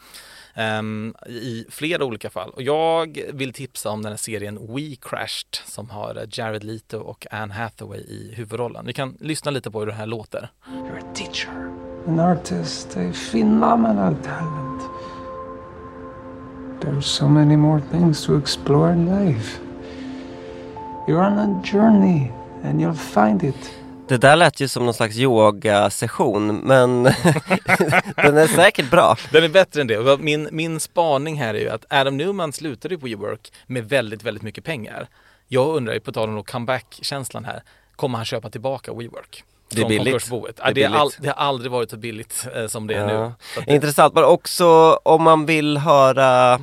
ehm, 0.58 1.16
i 1.28 1.66
flera 1.70 2.06
olika 2.06 2.30
fall. 2.30 2.50
Och 2.50 2.62
jag 2.62 3.20
vill 3.34 3.54
tipsa 3.54 3.90
om 3.90 4.02
den 4.02 4.12
här 4.12 4.18
serien 4.18 4.76
We 4.76 4.96
Crashed 5.02 5.56
som 5.66 5.90
har 5.90 6.28
Jared 6.32 6.64
Leto 6.64 7.00
och 7.00 7.28
Anne 7.32 7.54
Hathaway 7.54 8.00
i 8.00 8.34
huvudrollen. 8.36 8.86
Vi 8.86 8.94
kan 8.94 9.18
lyssna 9.20 9.52
lite 9.52 9.72
på 9.72 9.80
hur 9.80 9.88
det 9.88 9.94
här 9.94 10.06
låter. 10.06 10.50
You're 10.68 11.00
a 11.00 11.14
teacher, 11.14 11.72
an 12.08 12.20
artist, 12.20 12.98
a 12.98 13.14
phenomenal 13.14 14.16
talent. 14.16 14.84
There's 16.82 17.06
so 17.06 17.28
many 17.28 17.58
more 17.58 17.82
things 17.92 18.26
to 18.26 18.38
explore 18.38 18.94
in 18.94 19.06
life. 19.06 19.60
You're 21.08 21.24
on 21.24 21.38
a 21.40 21.62
journey 21.64 22.32
and 22.64 22.82
you'll 22.82 22.94
find 22.94 23.44
it. 23.44 23.87
Det 24.08 24.18
där 24.18 24.36
lät 24.36 24.60
ju 24.60 24.68
som 24.68 24.86
någon 24.86 24.94
slags 24.94 25.18
yoga-session, 25.18 26.56
men 26.56 27.04
den 28.16 28.38
är 28.38 28.48
säkert 28.48 28.90
bra. 28.92 29.16
Den 29.32 29.44
är 29.44 29.50
bättre 29.50 29.82
än 29.82 29.88
det. 29.88 30.18
Min, 30.20 30.50
min 30.52 30.80
spaning 30.80 31.36
här 31.38 31.54
är 31.54 31.60
ju 31.60 31.70
att 31.70 31.86
Adam 31.90 32.18
Newman 32.18 32.54
slutade 32.54 32.94
i 32.94 32.98
WeWork 32.98 33.52
med 33.68 33.90
väldigt, 33.90 34.24
väldigt 34.24 34.44
mycket 34.44 34.64
pengar. 34.64 35.08
Jag 35.48 35.76
undrar 35.76 35.94
ju, 35.94 36.00
på 36.00 36.12
tal 36.12 36.30
om 36.30 36.44
comeback-känslan 36.44 37.46
här, 37.46 37.64
kommer 37.96 38.18
han 38.18 38.26
köpa 38.26 38.50
tillbaka 38.50 38.94
WeWork? 38.94 39.44
Det 39.70 39.82
är 39.82 39.88
billigt. 39.90 40.30
Det 40.30 40.62
är 40.62 40.74
det, 40.74 40.84
är 40.84 40.90
all, 40.90 41.12
det 41.20 41.28
har 41.28 41.36
aldrig 41.36 41.72
varit 41.72 41.90
så 41.90 41.98
billigt 41.98 42.48
eh, 42.56 42.68
som 42.68 42.88
det 42.88 42.94
är 42.94 43.10
Ja. 43.10 43.28
nu. 43.56 43.64
Det, 43.66 43.74
Intressant, 43.74 44.14
men 44.14 44.24
också 44.24 45.00
om 45.04 45.24
man 45.24 45.46
vill 45.46 45.78
höra 45.78 46.60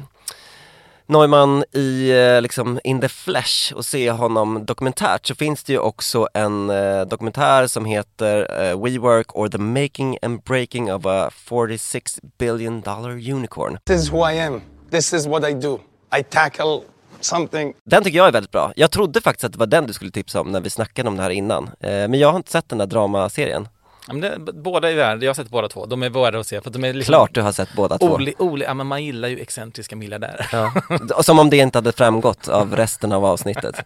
Neumann 1.07 1.65
i 1.73 2.11
eh, 2.11 2.43
liksom 2.43 2.81
in 2.85 3.01
the 3.01 3.09
flesh 3.09 3.73
och 3.75 3.85
se 3.85 4.11
honom 4.11 4.65
dokumentärt 4.65 5.27
så 5.27 5.35
finns 5.35 5.65
det 5.65 5.73
ju 5.73 5.79
också 5.79 6.29
en 6.35 6.71
eh, 6.71 7.01
dokumentär 7.03 7.67
som 7.67 7.85
heter 7.85 8.63
eh, 8.63 8.83
WeWork 8.83 9.37
or 9.37 9.49
the 9.49 9.59
making 9.59 10.19
and 10.23 10.43
breaking 10.43 10.93
of 10.93 11.07
a 11.07 11.31
46 11.35 12.21
billion 12.39 12.81
dollar 12.81 13.11
unicorn. 13.33 13.79
This 13.85 14.03
is 14.03 14.13
who 14.13 14.31
I 14.31 14.41
am. 14.41 14.61
This 14.91 15.13
is 15.13 15.27
what 15.27 15.51
I 15.51 15.53
do. 15.53 15.79
I 16.19 16.23
tackle 16.23 16.81
something. 17.21 17.75
Den 17.85 18.05
tycker 18.05 18.19
jag 18.19 18.29
är 18.29 18.33
väldigt 18.33 18.53
bra. 18.53 18.73
Jag 18.77 18.91
trodde 18.91 19.21
faktiskt 19.21 19.45
att 19.45 19.53
det 19.53 19.59
var 19.59 19.67
den 19.67 19.87
du 19.87 19.93
skulle 19.93 20.11
tipsa 20.11 20.41
om 20.41 20.53
när 20.53 20.61
vi 20.61 20.71
snackade 20.71 21.09
om 21.09 21.17
det 21.17 21.23
här 21.23 21.31
innan. 21.31 21.65
Eh, 21.65 21.91
men 21.91 22.15
jag 22.15 22.31
har 22.31 22.37
inte 22.37 22.51
sett 22.51 22.69
den 22.69 22.79
där 22.79 22.87
dramaserien. 22.87 23.69
Ja, 24.07 24.15
men 24.15 24.21
det, 24.21 24.53
båda 24.53 24.91
är 24.91 24.97
värda, 24.97 25.25
jag 25.25 25.31
har 25.31 25.35
sett 25.35 25.51
båda 25.51 25.69
två. 25.69 25.87
De 25.87 26.03
är 26.03 26.11
värda 26.11 26.39
att 26.39 26.47
se 26.47 26.61
för 26.61 26.71
att 26.71 26.73
de 26.73 26.85
är 26.85 26.93
liksom 26.93 27.13
Klart 27.13 27.35
du 27.35 27.41
har 27.41 27.53
sett 27.53 27.73
båda 27.77 27.99
två. 27.99 28.07
Oli, 28.07 28.35
oli, 28.39 28.65
ja, 28.65 28.75
men 28.75 28.87
man 28.87 29.05
gillar 29.05 29.29
ju 29.29 29.39
excentriska 29.39 29.97
miljardärer. 29.97 30.49
Ja. 30.53 31.23
Som 31.23 31.39
om 31.39 31.51
det 31.51 31.57
inte 31.57 31.79
hade 31.79 31.93
framgått 31.93 32.49
av 32.49 32.77
resten 32.77 33.13
av 33.13 33.25
avsnittet. 33.25 33.77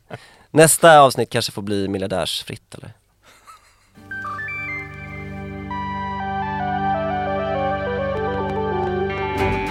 Nästa 0.51 1.01
avsnitt 1.01 1.31
kanske 1.31 1.53
får 1.53 1.63
bli 1.63 1.89
miljardärsfritt 1.89 2.75
eller? 2.75 2.93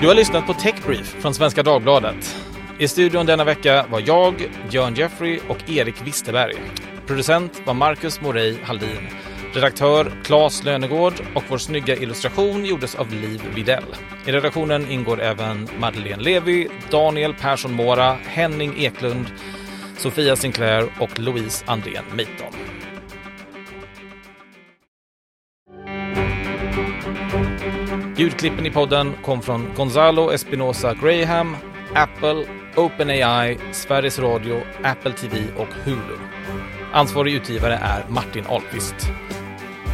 Du 0.02 0.08
har 0.08 0.16
lyssnat 0.16 0.48
på 0.48 0.54
Techbrief 0.54 1.16
från 1.22 1.34
Svenska 1.34 1.64
Dagbladet. 1.64 2.36
I 2.80 2.88
studion 2.88 3.26
denna 3.26 3.44
vecka 3.44 3.86
var 3.92 4.04
jag, 4.06 4.50
Björn 4.70 4.96
Jeffrey 4.96 5.40
och 5.50 5.70
Erik 5.70 6.08
Wisterberg. 6.08 6.56
Producent 7.08 7.62
var 7.66 7.74
Marcus 7.74 8.22
Morey 8.22 8.58
Haldin. 8.64 9.10
Redaktör 9.58 10.12
Claes 10.24 10.64
Lönegård 10.64 11.14
och 11.36 11.44
vår 11.50 11.58
snygga 11.58 11.96
illustration 11.96 12.66
gjordes 12.66 12.96
av 12.96 13.12
Liv 13.12 13.42
Videll. 13.56 13.96
I 14.26 14.32
redaktionen 14.32 14.92
ingår 14.92 15.22
även 15.22 15.70
Madeleine 15.80 16.24
Levi, 16.24 16.68
Daniel 16.92 17.34
Persson 17.34 17.74
Mora, 17.74 18.14
Henning 18.14 18.74
Eklund, 18.78 19.26
Sofia 19.98 20.36
Sinclair 20.36 20.90
och 21.00 21.20
Louise 21.20 21.66
Andrén 21.68 22.04
Meiton. 22.16 22.54
Ljudklippen 28.18 28.66
i 28.66 28.72
podden 28.72 29.14
kom 29.24 29.42
från 29.42 29.74
Gonzalo 29.76 30.32
Espinosa 30.32 30.94
Graham, 30.94 31.58
Apple, 31.94 32.46
OpenAI, 32.76 33.58
Sveriges 33.72 34.20
Radio, 34.20 34.62
Apple 34.84 35.14
TV 35.14 35.38
och 35.58 35.74
Hulu. 35.86 36.18
Ansvarig 36.94 37.34
utgivare 37.34 37.80
är 37.84 38.06
Martin 38.10 38.46
Ahlqvist. 38.48 39.12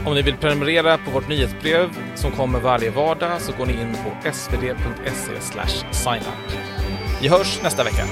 Om 0.05 0.15
ni 0.15 0.21
vill 0.21 0.37
prenumerera 0.37 0.97
på 0.97 1.11
vårt 1.11 1.27
nyhetsbrev 1.27 1.89
som 2.15 2.31
kommer 2.31 2.59
varje 2.59 2.89
vardag 2.89 3.41
så 3.41 3.51
går 3.57 3.65
ni 3.65 3.73
in 3.73 3.93
på 3.93 4.31
svd.se 4.31 5.41
signup. 5.91 6.59
Vi 7.21 7.27
hörs 7.27 7.59
nästa 7.63 7.83
vecka. 7.83 8.05